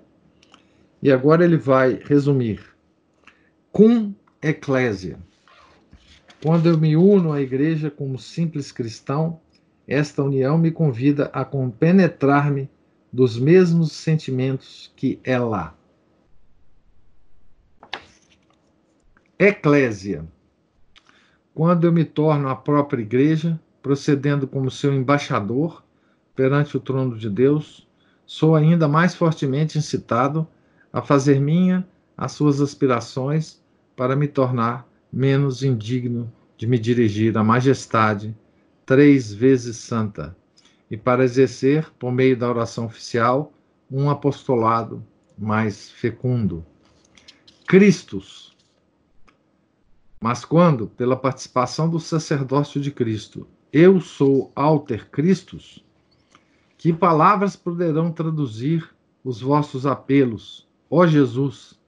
[1.01, 2.63] e agora ele vai resumir.
[3.71, 5.17] Cum eclésia.
[6.43, 9.41] Quando eu me uno à igreja como simples cristão,
[9.87, 12.69] esta união me convida a compenetrar-me
[13.11, 15.75] dos mesmos sentimentos que ela.
[19.39, 20.27] eclésia.
[21.55, 25.82] Quando eu me torno a própria igreja, procedendo como seu embaixador
[26.35, 27.87] perante o trono de Deus,
[28.25, 30.47] sou ainda mais fortemente incitado
[30.91, 33.61] a fazer minha as suas aspirações
[33.95, 38.35] para me tornar menos indigno de me dirigir à majestade
[38.85, 40.35] três vezes santa
[40.89, 43.51] e para exercer, por meio da oração oficial,
[43.89, 45.03] um apostolado
[45.37, 46.63] mais fecundo.
[47.67, 48.55] Cristos.
[50.21, 55.83] Mas quando, pela participação do sacerdócio de Cristo, eu sou alter Christus,
[56.83, 61.79] que palavras poderão traduzir os vossos apelos, ó Jesus,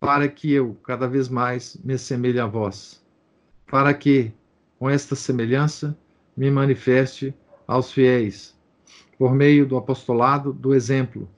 [0.00, 3.00] para que eu cada vez mais me assemelhe a vós,
[3.68, 4.32] para que,
[4.80, 5.96] com esta semelhança,
[6.36, 7.32] me manifeste
[7.68, 8.58] aos fiéis,
[9.16, 11.30] por meio do apostolado do exemplo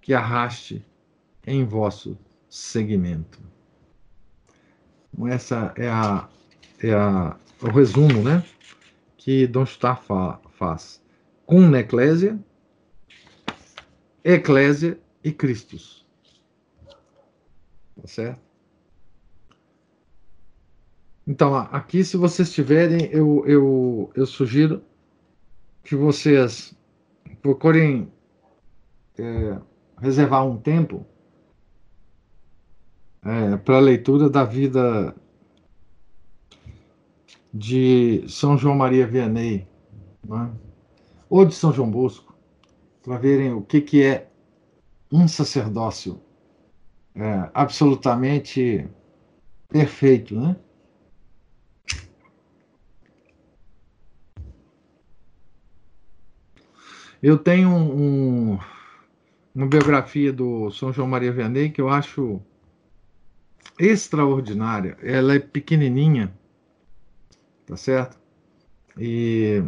[0.00, 0.84] que arraste
[1.46, 3.38] em vosso segmento.
[5.14, 6.28] Então, essa é a,
[6.80, 8.44] é a o resumo, né,
[9.16, 11.01] que Dom Star fa, faz.
[11.44, 12.38] Com eclésia,
[14.24, 16.06] eclésia e Cristos.
[18.00, 18.40] Tá certo?
[21.26, 24.82] Então, aqui, se vocês tiverem, eu, eu, eu sugiro
[25.84, 26.74] que vocês
[27.40, 28.12] procurem
[29.18, 29.58] é,
[30.00, 31.06] reservar um tempo
[33.24, 35.14] é, para a leitura da vida
[37.54, 39.66] de São João Maria Vianney,
[40.26, 40.50] né?
[41.32, 42.36] Ou de São João Bosco,
[43.02, 44.28] para verem o que, que é
[45.10, 46.20] um sacerdócio
[47.14, 48.86] é, absolutamente
[49.66, 50.54] perfeito, né?
[57.22, 58.58] Eu tenho um,
[59.54, 62.42] uma biografia do São João Maria Vianney que eu acho
[63.78, 64.98] extraordinária.
[65.02, 66.30] Ela é pequenininha,
[67.64, 68.20] tá certo?
[68.98, 69.64] E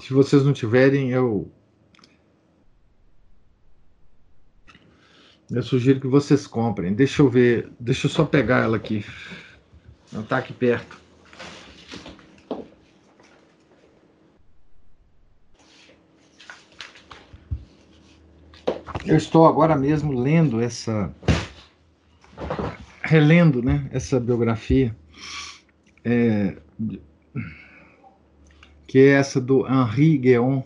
[0.00, 1.50] se vocês não tiverem, eu
[5.50, 6.94] eu sugiro que vocês comprem.
[6.94, 9.04] Deixa eu ver, deixa eu só pegar ela aqui.
[10.12, 11.00] Ela tá aqui perto.
[19.04, 21.12] Eu estou agora mesmo lendo essa.
[23.02, 24.96] relendo né, essa biografia,
[26.02, 26.56] é,
[28.92, 30.60] que é essa do Henri Guéon.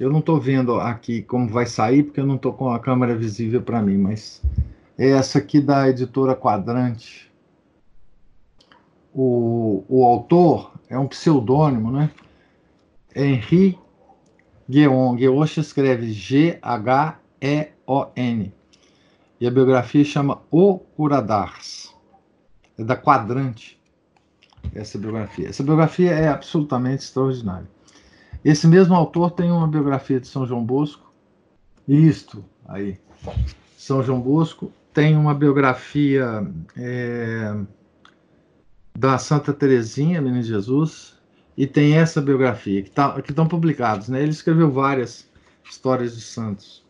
[0.00, 3.14] Eu não estou vendo aqui como vai sair, porque eu não estou com a câmera
[3.14, 4.42] visível para mim, mas
[4.98, 7.30] é essa aqui da editora Quadrante.
[9.14, 12.10] O, o autor é um pseudônimo, né?
[13.14, 13.78] Henri.
[14.68, 15.16] Gueon
[15.46, 17.22] se escreve G-H-E-O-N.
[19.40, 21.94] E a biografia chama O Curadars.
[22.76, 23.80] É da Quadrante,
[24.74, 25.48] essa biografia.
[25.48, 27.68] Essa biografia é absolutamente extraordinária.
[28.44, 31.12] Esse mesmo autor tem uma biografia de São João Bosco.
[31.86, 32.98] Isto aí.
[33.76, 36.46] São João Bosco tem uma biografia
[36.76, 37.56] é,
[38.96, 41.14] da Santa Teresinha, Menina Jesus,
[41.56, 44.08] e tem essa biografia, que tá, estão publicados.
[44.08, 44.22] Né?
[44.22, 45.28] Ele escreveu várias
[45.68, 46.82] histórias de santos.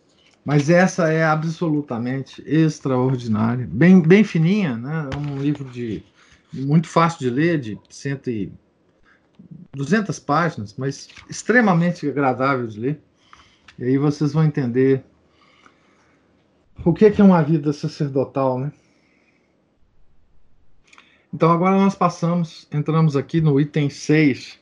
[0.45, 5.09] Mas essa é absolutamente extraordinária, bem, bem fininha, né?
[5.12, 6.03] É um livro de
[6.53, 8.53] muito fácil de ler, de cento e
[9.72, 13.00] 200 páginas, mas extremamente agradável de ler.
[13.78, 15.03] E aí vocês vão entender
[16.84, 18.72] o que é uma vida sacerdotal, né?
[21.32, 24.61] Então agora nós passamos, entramos aqui no item 6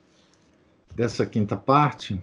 [0.95, 2.20] dessa quinta parte,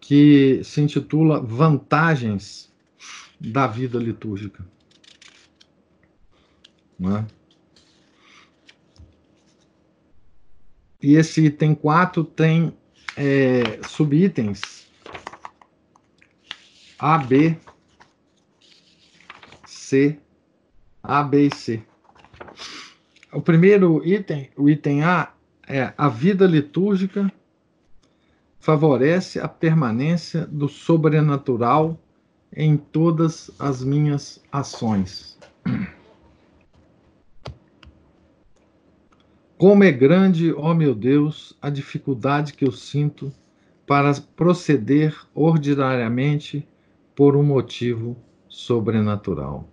[0.00, 2.72] que se intitula Vantagens
[3.40, 4.64] da Vida Litúrgica.
[7.10, 7.24] É?
[11.02, 12.76] E esse item 4 tem
[13.16, 14.88] é, subitens
[16.98, 17.56] A, B,
[19.66, 20.18] C,
[21.02, 21.82] A, B e C.
[23.32, 25.34] O primeiro item, o item A,
[25.68, 27.30] é a vida litúrgica
[28.58, 31.98] favorece a permanência do sobrenatural
[32.50, 35.38] em todas as minhas ações.
[39.66, 43.32] Como é grande, ó meu Deus, a dificuldade que eu sinto
[43.86, 46.68] para proceder ordinariamente
[47.16, 48.14] por um motivo
[48.46, 49.66] sobrenatural.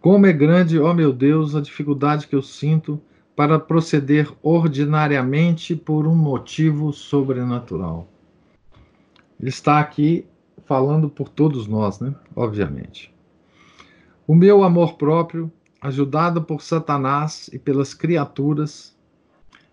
[0.00, 3.02] Como é grande, ó meu Deus, a dificuldade que eu sinto
[3.34, 8.06] para proceder ordinariamente por um motivo sobrenatural.
[9.40, 10.24] Ele está aqui
[10.64, 12.14] falando por todos nós, né?
[12.36, 13.12] Obviamente.
[14.28, 15.50] O meu amor próprio,
[15.80, 18.96] ajudado por Satanás e pelas criaturas,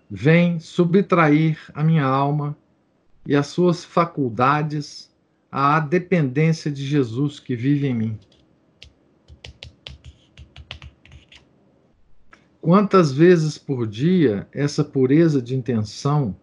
[0.09, 2.55] vem subtrair a minha alma
[3.25, 5.11] e as suas faculdades
[5.51, 8.19] à dependência de Jesus que vive em mim.
[12.59, 16.35] Quantas vezes por dia essa pureza de intenção,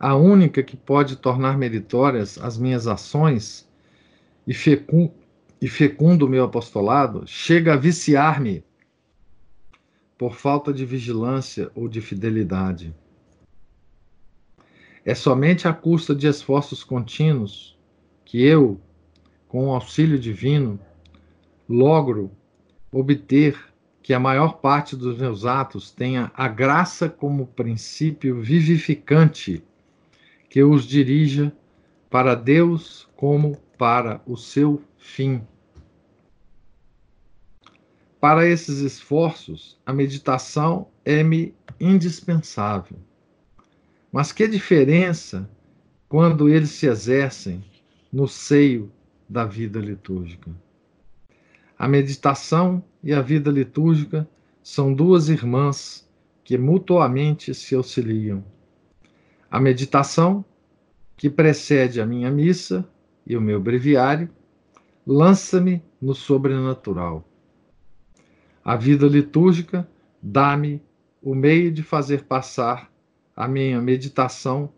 [0.00, 3.68] a única que pode tornar meritórias as minhas ações
[4.46, 4.54] e
[5.60, 8.64] e fecundo o meu apostolado, chega a viciar-me
[10.16, 12.94] por falta de vigilância ou de fidelidade.
[15.04, 17.78] É somente à custa de esforços contínuos
[18.24, 18.80] que eu,
[19.46, 20.78] com o auxílio divino,
[21.68, 22.30] logro
[22.92, 23.58] obter
[24.02, 29.62] que a maior parte dos meus atos tenha a graça como princípio vivificante
[30.48, 31.52] que os dirija
[32.08, 35.42] para Deus como para o seu fim.
[38.20, 42.98] Para esses esforços, a meditação é-me indispensável.
[44.12, 45.48] Mas que diferença
[46.08, 47.64] quando eles se exercem
[48.12, 48.92] no seio
[49.28, 50.50] da vida litúrgica?
[51.78, 54.28] A meditação e a vida litúrgica
[54.62, 56.08] são duas irmãs
[56.44, 58.44] que mutuamente se auxiliam.
[59.50, 60.44] A meditação,
[61.16, 62.88] que precede a minha missa
[63.26, 64.28] e o meu breviário,
[65.10, 67.26] lança-me no sobrenatural.
[68.62, 69.88] A vida litúrgica
[70.22, 70.82] dá-me
[71.22, 72.92] o meio de fazer passar
[73.34, 74.70] a minha meditação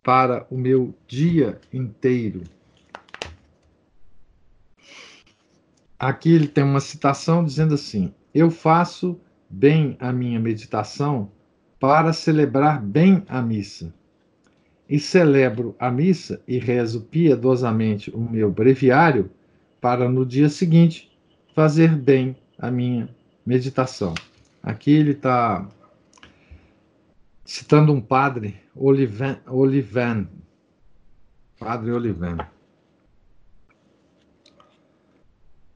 [0.00, 2.44] para o meu dia inteiro.
[5.98, 11.32] Aqui ele tem uma citação dizendo assim: Eu faço bem a minha meditação
[11.80, 13.92] para celebrar bem a missa.
[14.88, 19.32] E celebro a missa e rezo piedosamente o meu breviário
[19.80, 21.10] para no dia seguinte
[21.54, 23.08] fazer bem a minha
[23.44, 24.14] meditação.
[24.62, 25.68] Aqui ele está
[27.44, 30.28] citando um padre, Olivan, Olivan
[31.58, 32.38] Padre Olivan.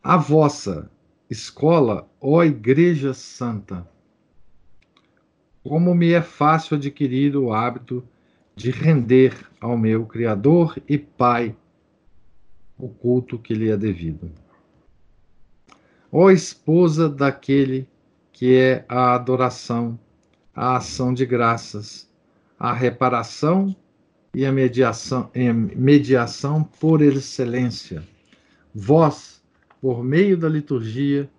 [0.00, 0.88] A vossa
[1.28, 3.88] escola, ó Igreja Santa,
[5.64, 8.07] como me é fácil adquirir o hábito
[8.55, 11.57] de render ao meu Criador e Pai
[12.78, 14.30] o culto que lhe é devido.
[16.10, 17.88] Ó esposa daquele
[18.32, 19.98] que é a adoração,
[20.54, 22.10] a ação de graças,
[22.58, 23.74] a reparação
[24.34, 25.30] e a mediação,
[25.76, 28.02] mediação por excelência.
[28.74, 29.42] Vós,
[29.80, 31.30] por meio da liturgia,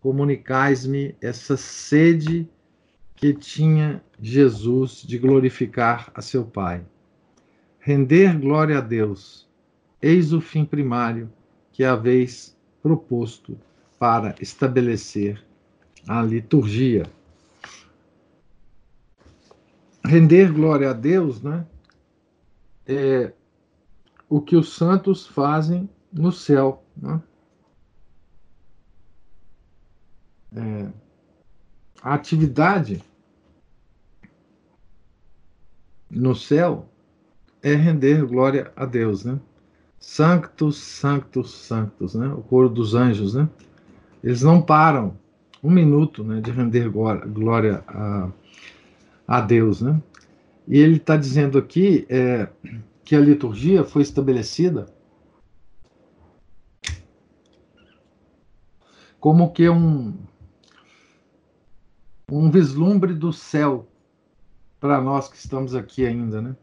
[0.00, 2.48] comunicais-me essa sede
[3.14, 6.84] que tinha Jesus de glorificar a seu Pai.
[7.78, 9.48] Render glória a Deus,
[10.02, 11.32] eis o fim primário
[11.72, 13.56] que haveis proposto
[13.98, 15.42] para estabelecer
[16.06, 17.06] a liturgia.
[20.04, 21.64] Render glória a Deus, né?
[22.86, 23.32] É
[24.28, 27.22] o que os santos fazem no céu, né?
[30.56, 30.92] é,
[32.02, 33.02] a atividade
[36.10, 36.88] no céu
[37.62, 39.40] é render glória a Deus, né?
[40.02, 42.26] Sanctus, sanctus, sanctus, né?
[42.26, 43.48] O coro dos anjos, né?
[44.22, 45.16] Eles não param
[45.62, 48.28] um minuto, né, de render glória a,
[49.26, 50.02] a Deus, né?
[50.66, 52.48] E ele está dizendo aqui é,
[53.04, 54.86] que a liturgia foi estabelecida
[59.20, 60.18] como que um,
[62.28, 63.88] um vislumbre do céu
[64.80, 66.56] para nós que estamos aqui ainda, né?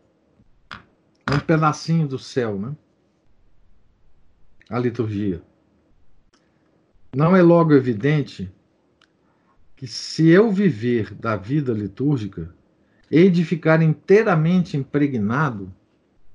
[1.32, 2.76] Um pedacinho do céu, né?
[4.70, 5.42] A liturgia.
[7.16, 8.52] Não é logo evidente
[9.76, 12.54] que se eu viver da vida litúrgica,
[13.10, 15.74] hei de ficar inteiramente impregnado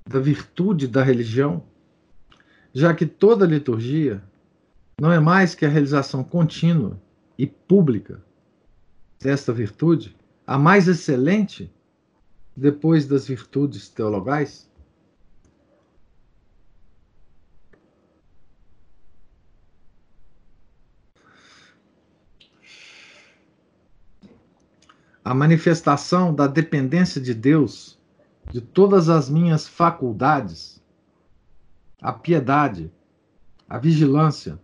[0.05, 1.63] da virtude da religião,
[2.73, 4.21] já que toda liturgia
[5.01, 7.01] não é mais que a realização contínua
[7.39, 8.21] e pública
[9.21, 11.73] desta virtude, a mais excelente
[12.57, 14.64] depois das virtudes teologais?
[25.25, 27.99] A manifestação da dependência de Deus
[28.53, 30.83] de todas as minhas faculdades,
[32.03, 32.93] a piedade,
[33.67, 34.61] a vigilância,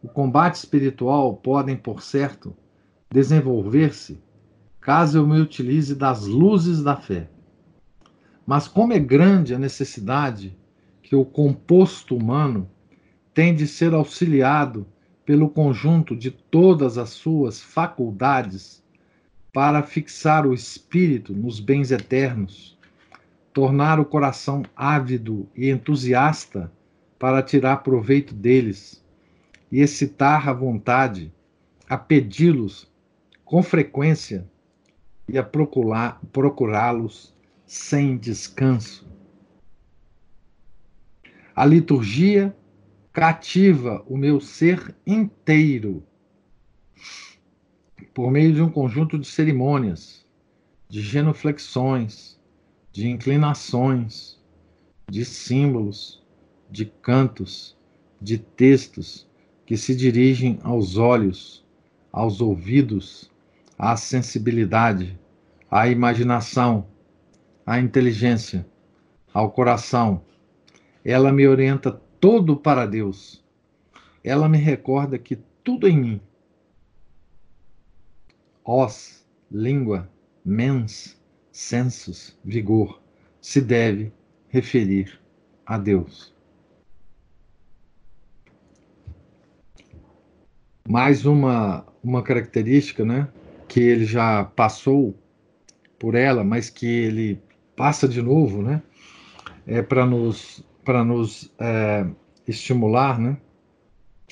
[0.00, 2.56] o combate espiritual podem, por certo,
[3.10, 4.22] desenvolver-se
[4.80, 7.28] caso eu me utilize das luzes da fé.
[8.46, 10.56] Mas como é grande a necessidade
[11.02, 12.70] que o composto humano
[13.34, 14.86] tem de ser auxiliado
[15.26, 18.79] pelo conjunto de todas as suas faculdades
[19.52, 22.78] para fixar o espírito nos bens eternos,
[23.52, 26.72] tornar o coração ávido e entusiasta
[27.18, 29.04] para tirar proveito deles
[29.70, 31.32] e excitar a vontade
[31.88, 32.88] a pedi-los
[33.44, 34.48] com frequência
[35.28, 37.34] e a procurá-los
[37.66, 39.08] sem descanso.
[41.54, 42.56] A liturgia
[43.12, 46.04] cativa o meu ser inteiro
[48.12, 50.24] por meio de um conjunto de cerimônias,
[50.88, 52.38] de genuflexões,
[52.92, 54.38] de inclinações,
[55.08, 56.22] de símbolos,
[56.70, 57.76] de cantos,
[58.20, 59.28] de textos
[59.64, 61.64] que se dirigem aos olhos,
[62.12, 63.30] aos ouvidos,
[63.78, 65.18] à sensibilidade,
[65.70, 66.86] à imaginação,
[67.64, 68.66] à inteligência,
[69.32, 70.22] ao coração.
[71.04, 73.44] Ela me orienta todo para Deus.
[74.22, 76.20] Ela me recorda que tudo em mim,
[78.64, 80.10] os, língua,
[80.44, 83.00] mens, sensos, vigor,
[83.40, 84.12] se deve
[84.48, 85.20] referir
[85.66, 86.34] a Deus.
[90.88, 93.28] Mais uma, uma característica, né,
[93.68, 95.14] que ele já passou
[95.98, 97.40] por ela, mas que ele
[97.76, 98.82] passa de novo, né,
[99.66, 102.06] é para nos para nos é,
[102.46, 103.36] estimular, né?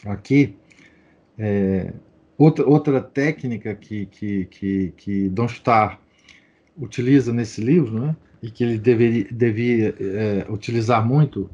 [0.06, 0.56] Aqui,
[1.38, 1.92] é,
[2.38, 5.98] outra, outra técnica que, que, que, que Don Starr
[6.76, 8.16] utiliza nesse livro, né?
[8.40, 11.50] E que ele deveria, devia é, utilizar muito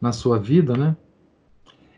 [0.00, 0.96] na sua vida, né?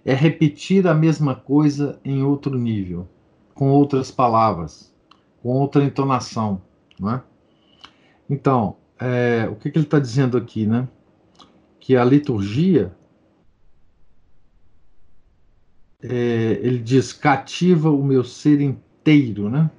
[0.05, 3.09] É repetir a mesma coisa em outro nível,
[3.55, 4.95] com outras palavras,
[5.43, 6.61] com outra entonação,
[7.01, 7.23] não é?
[8.29, 10.87] Então, é, o que, que ele está dizendo aqui, né?
[11.89, 12.95] que a liturgia,
[16.03, 19.71] é, ele diz, cativa o meu ser inteiro, né?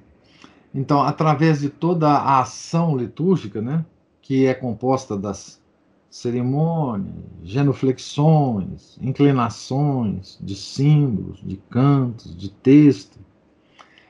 [0.74, 3.84] Então, através de toda a ação litúrgica, né,
[4.22, 5.60] que é composta das
[6.08, 7.12] cerimônias,
[7.42, 13.18] genuflexões, inclinações, de símbolos, de cantos, de texto,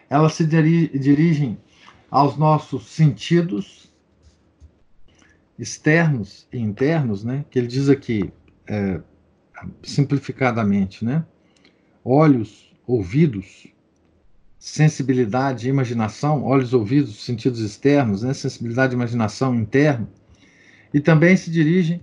[0.08, 1.58] elas se dirigem
[2.10, 3.90] aos nossos sentidos
[5.58, 8.32] externos e internos, né, que ele diz aqui,
[8.66, 9.00] é,
[9.82, 11.24] simplificadamente, né,
[12.04, 13.66] olhos, ouvidos,
[14.58, 20.08] sensibilidade, imaginação, olhos, ouvidos, sentidos externos, né, sensibilidade, imaginação interna,
[20.92, 22.02] e também se dirigem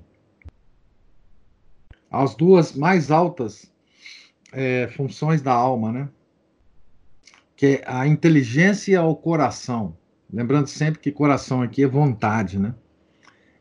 [2.10, 3.72] às duas mais altas
[4.52, 6.10] é, funções da alma, né,
[7.56, 9.98] que é a inteligência e o coração.
[10.32, 12.76] Lembrando sempre que coração aqui é vontade, né?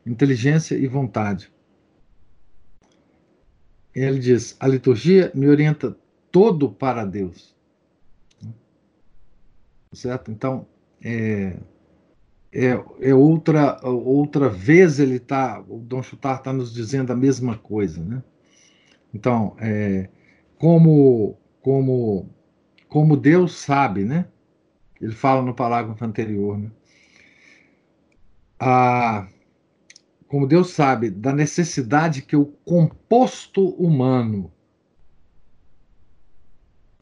[0.05, 1.51] inteligência e vontade.
[3.95, 5.97] Ele diz: a liturgia me orienta
[6.37, 7.57] todo para Deus.
[9.91, 10.30] Certo?
[10.30, 10.66] Então,
[11.03, 11.57] é,
[12.53, 17.57] é, é outra, outra vez ele está, o Dom Chutar está nos dizendo a mesma
[17.57, 18.05] coisa.
[18.05, 18.22] Né?
[19.14, 20.11] Então, é,
[20.59, 22.28] como, como,
[22.87, 24.28] como Deus sabe, né?
[25.01, 26.70] ele fala no parágrafo anterior, né?
[28.61, 29.26] a,
[30.28, 34.53] como Deus sabe, da necessidade que o composto humano.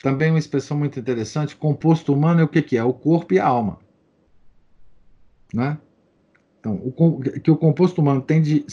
[0.04, 2.84] Também uma expressão muito interessante: composto humano é o que, que é?
[2.84, 3.78] O corpo e a alma.
[5.54, 5.78] Né?
[6.60, 8.66] Então, o, que o composto humano tem de,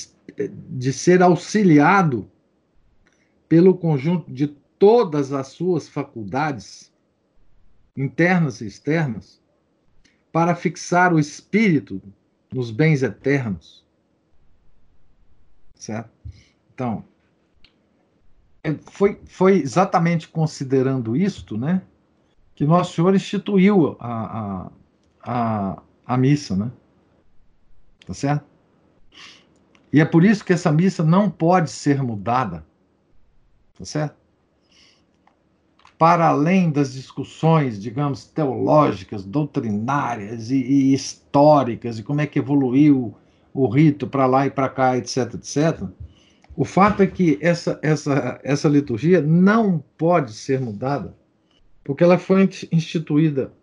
[0.70, 2.30] de ser auxiliado
[3.48, 6.92] pelo conjunto de todas as suas faculdades,
[7.96, 9.42] internas e externas,
[10.34, 12.02] para fixar o espírito
[12.52, 13.82] nos bens eternos
[15.82, 16.12] certo?
[16.74, 17.04] Então,
[18.92, 21.82] foi, foi exatamente considerando isto, né,
[22.56, 24.72] que Nosso Senhor instituiu a, a,
[25.24, 26.72] a, a missa, né?
[28.06, 28.46] Tá certo?
[29.92, 32.66] E é por isso que essa missa não pode ser mudada,
[33.78, 34.16] tá certo?
[35.98, 43.16] Para além das discussões, digamos, teológicas, doutrinárias e, e históricas, e como é que evoluiu
[43.54, 45.84] o rito para lá e para cá, etc, etc.
[46.56, 51.16] O fato é que essa, essa, essa liturgia não pode ser mudada,
[51.84, 53.54] porque ela foi instituída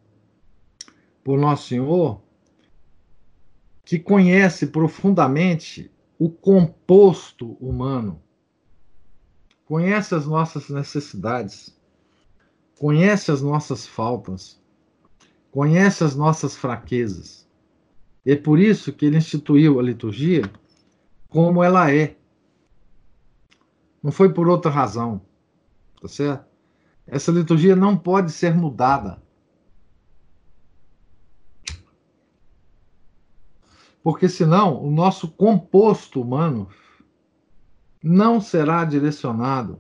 [1.23, 2.23] por Nosso Senhor,
[3.85, 8.21] que conhece profundamente o composto humano,
[9.65, 11.79] conhece as nossas necessidades,
[12.79, 14.61] conhece as nossas faltas,
[15.51, 17.47] conhece as nossas fraquezas.
[18.25, 20.43] É por isso que ele instituiu a liturgia
[21.29, 22.18] como ela é.
[24.09, 25.21] Não foi por outra razão,
[26.01, 26.47] tá certo?
[27.07, 29.23] Essa liturgia não pode ser mudada.
[34.03, 36.71] Porque senão o nosso composto humano
[38.03, 39.79] não será direcionado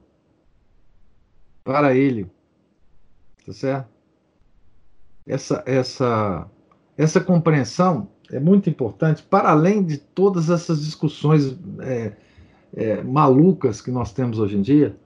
[1.64, 2.30] para ele.
[3.46, 3.88] Tá certo?
[5.26, 6.50] Essa, essa,
[6.98, 12.27] essa compreensão é muito importante, para além de todas essas discussões é,
[12.74, 14.96] é, malucas que nós temos hoje em dia.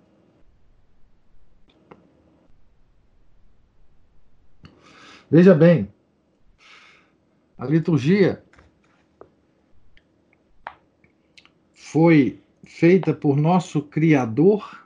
[5.30, 5.88] Veja bem,
[7.56, 8.42] a liturgia
[11.74, 14.82] foi feita por nosso Criador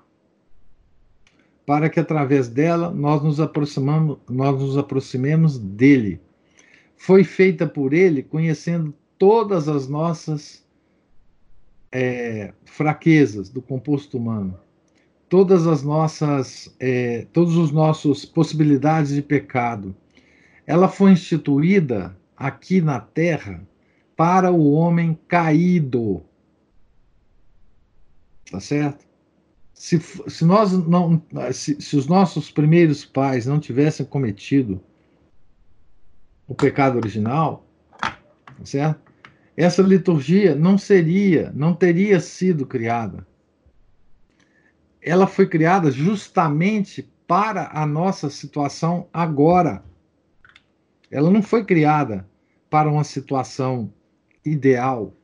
[1.64, 6.20] para que através dela nós nos aproximamos, nós nos aproximemos dele.
[6.96, 10.65] Foi feita por ele conhecendo todas as nossas
[11.98, 14.58] é, fraquezas do composto humano,
[15.30, 19.96] todas as nossas, é, todos os nossos possibilidades de pecado.
[20.66, 23.66] Ela foi instituída aqui na Terra
[24.14, 26.22] para o homem caído,
[28.50, 29.04] Tá certo?
[29.74, 31.20] Se, se nós não.
[31.52, 34.80] Se, se os nossos primeiros pais não tivessem cometido
[36.46, 37.66] o pecado original,
[37.98, 39.12] tá certo?
[39.56, 43.26] Essa liturgia não seria, não teria sido criada.
[45.00, 49.82] Ela foi criada justamente para a nossa situação agora.
[51.10, 52.28] Ela não foi criada
[52.68, 53.90] para uma situação
[54.44, 55.14] ideal.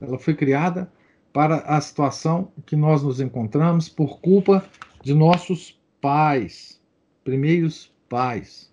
[0.00, 0.90] Ela foi criada
[1.32, 4.64] para a situação que nós nos encontramos por culpa
[5.02, 6.80] de nossos pais,
[7.22, 8.72] primeiros pais.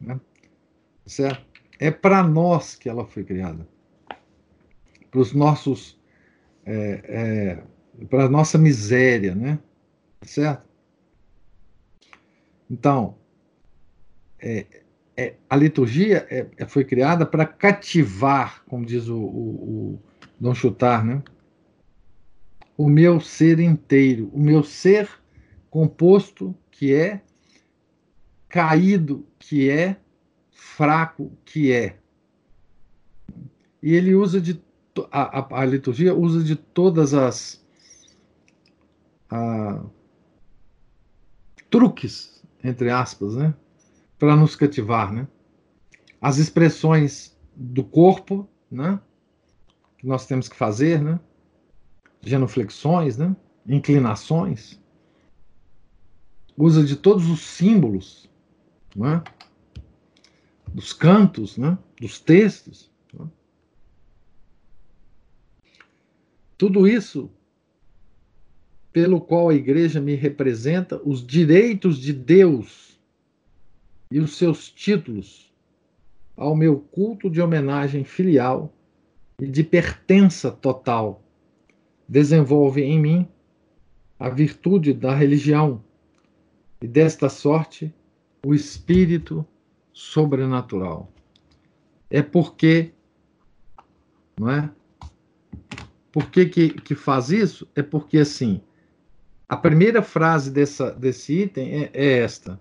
[0.00, 0.18] Né?
[1.04, 1.46] Certo?
[1.78, 3.66] É para nós que ela foi criada.
[5.10, 5.98] Para os nossos.
[6.64, 7.62] É,
[8.00, 9.58] é, para a nossa miséria, né?
[10.22, 10.68] Certo?
[12.70, 13.16] Então,
[14.38, 14.66] é,
[15.16, 20.02] é, a liturgia é, é, foi criada para cativar, como diz o, o, o
[20.38, 21.22] Dom Chutar, né?
[22.78, 25.10] o meu ser inteiro, o meu ser
[25.68, 27.20] composto, que é
[28.48, 29.96] caído, que é
[30.52, 31.98] fraco, que é.
[33.82, 34.62] E ele usa de
[35.10, 37.64] a, a, a liturgia usa de todas as
[39.30, 39.82] a,
[41.70, 43.54] truques entre aspas, né,
[44.18, 45.28] para nos cativar, né?
[46.20, 49.00] As expressões do corpo, né,
[49.96, 51.20] que nós temos que fazer, né?
[52.22, 53.34] genuflexões, né?
[53.66, 54.80] inclinações,
[56.56, 58.28] usa de todos os símbolos,
[58.94, 59.22] né?
[60.72, 61.78] dos cantos, né?
[62.00, 62.90] dos textos.
[66.58, 67.30] Tudo isso
[68.92, 72.98] pelo qual a igreja me representa os direitos de Deus
[74.10, 75.54] e os seus títulos
[76.36, 78.72] ao meu culto de homenagem filial
[79.40, 81.22] e de pertença total
[82.08, 83.28] desenvolve em mim
[84.18, 85.80] a virtude da religião
[86.82, 87.94] e desta sorte
[88.44, 89.46] o espírito
[89.92, 91.12] sobrenatural.
[92.10, 92.92] É porque,
[94.40, 94.70] não é?
[96.12, 97.68] Por que, que, que faz isso?
[97.74, 98.60] É porque assim,
[99.48, 102.58] a primeira frase dessa, desse item é, é esta: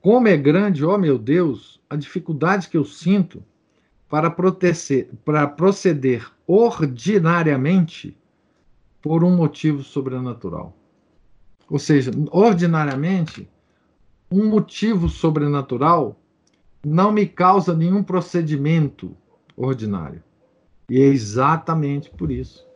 [0.00, 3.42] Como é grande, ó meu Deus, a dificuldade que eu sinto
[4.08, 8.16] para, proteger, para proceder ordinariamente
[9.00, 10.76] por um motivo sobrenatural.
[11.68, 13.48] Ou seja, ordinariamente,
[14.30, 16.20] um motivo sobrenatural
[16.84, 19.16] não me causa nenhum procedimento
[19.56, 20.22] ordinário.
[20.90, 22.71] E é exatamente por isso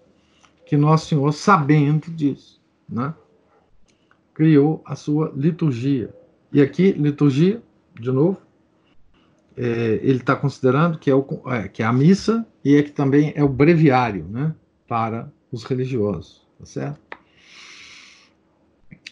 [0.67, 3.14] que Nosso Senhor, sabendo disso, né,
[4.35, 6.12] criou a sua liturgia.
[6.53, 7.62] E aqui, liturgia,
[7.99, 8.37] de novo,
[9.57, 12.91] é, ele está considerando que é, o, é, que é a missa e é que
[12.91, 14.55] também é o breviário né,
[14.87, 17.01] para os religiosos, tá certo?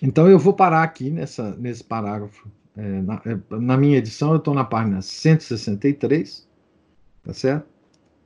[0.02, 2.50] Então eu vou parar aqui nessa, nesse parágrafo.
[2.76, 6.46] É, na, é, na, minha edição eu estou na página 163,
[7.24, 7.66] tá certo?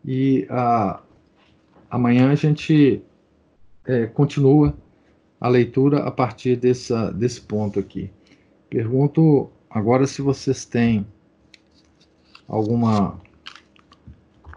[0.04, 1.00] E a,
[1.90, 3.02] amanhã a gente
[3.88, 4.74] é, continua
[5.40, 8.10] a leitura a partir dessa, desse ponto aqui.
[8.68, 11.06] Pergunto agora se vocês têm
[12.46, 13.18] alguma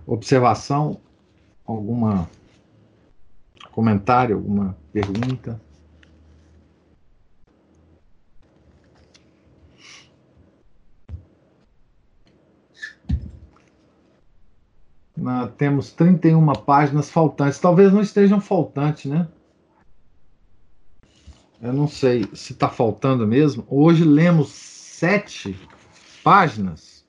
[0.06, 1.00] observação,
[1.66, 2.30] alguma
[3.72, 5.60] comentário, alguma pergunta?
[15.22, 17.60] Na, temos 31 páginas faltantes.
[17.60, 19.28] Talvez não estejam faltantes, né?
[21.62, 23.64] Eu não sei se está faltando mesmo.
[23.70, 25.56] Hoje lemos sete
[26.24, 27.06] páginas.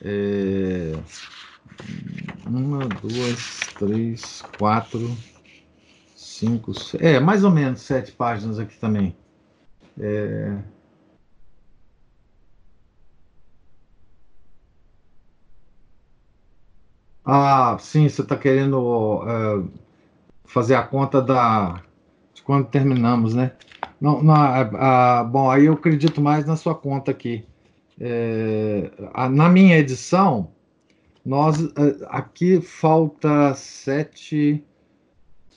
[0.00, 0.92] É,
[2.46, 5.14] uma, duas, três, quatro,
[6.16, 9.14] cinco, seis, é mais ou menos sete páginas aqui também.
[10.00, 10.56] É,
[17.30, 19.70] Ah, sim, você está querendo uh,
[20.46, 21.82] fazer a conta da,
[22.32, 23.52] de quando terminamos, né?
[24.00, 27.44] Não, não ah, bom, aí eu acredito mais na sua conta aqui.
[28.00, 28.90] É,
[29.30, 30.52] na minha edição,
[31.22, 34.64] nós eh, aqui falta sete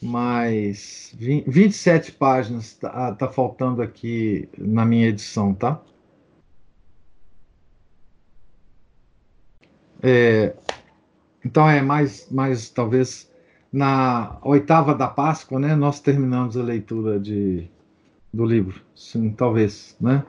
[0.02, 5.80] mais 20, 27 páginas está tá faltando aqui na minha edição, tá?
[10.04, 10.54] É,
[11.44, 13.30] então é mais, mais talvez
[13.72, 15.76] na oitava da Páscoa, né?
[15.76, 17.68] Nós terminamos a leitura de,
[18.34, 20.24] do livro, sim, talvez, né?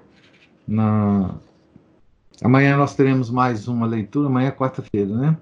[0.67, 1.35] Na
[2.43, 5.37] amanhã nós teremos mais uma leitura, amanhã é quarta-feira, né?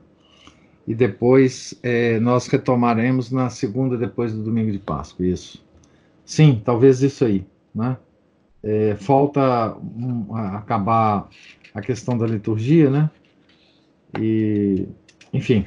[0.87, 5.65] E depois é, nós retomaremos na segunda depois do domingo de Páscoa, isso.
[6.25, 7.97] Sim, talvez isso aí, né?
[8.63, 11.29] É, falta um, acabar
[11.75, 13.11] a questão da liturgia, né?
[14.19, 14.89] E
[15.33, 15.67] enfim,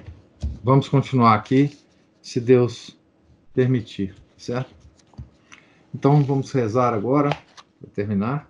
[0.63, 1.71] vamos continuar aqui,
[2.21, 2.97] se Deus
[3.53, 4.73] permitir, certo?
[5.93, 7.29] Então vamos rezar agora,
[7.79, 8.49] para terminar.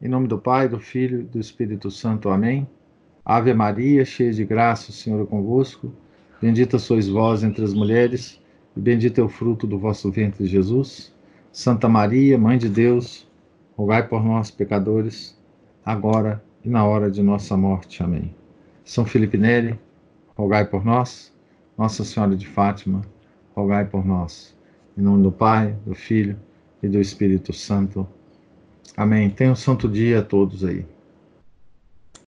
[0.00, 2.28] Em nome do Pai, do Filho e do Espírito Santo.
[2.28, 2.66] Amém.
[3.24, 5.92] Ave Maria, cheia de graça, o Senhor é convosco.
[6.40, 8.40] Bendita sois vós entre as mulheres,
[8.76, 11.14] e bendito é o fruto do vosso ventre, Jesus.
[11.52, 13.28] Santa Maria, Mãe de Deus,
[13.76, 15.38] rogai por nós, pecadores,
[15.84, 18.02] agora e na hora de nossa morte.
[18.02, 18.41] Amém.
[18.84, 19.78] São Felipe Neri,
[20.36, 21.32] rogai por nós.
[21.76, 23.02] Nossa Senhora de Fátima,
[23.54, 24.56] rogai por nós.
[24.96, 26.38] Em nome do Pai, do Filho
[26.82, 28.06] e do Espírito Santo.
[28.96, 29.30] Amém.
[29.30, 30.84] Tenham um santo dia a todos aí.